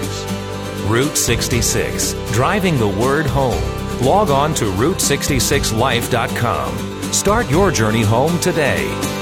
Route 0.83 1.17
66, 1.17 2.13
driving 2.33 2.77
the 2.77 2.87
word 2.87 3.25
home. 3.25 3.63
Log 4.01 4.29
on 4.29 4.53
to 4.55 4.65
Route66Life.com. 4.65 7.13
Start 7.13 7.49
your 7.49 7.71
journey 7.71 8.03
home 8.03 8.37
today. 8.39 9.16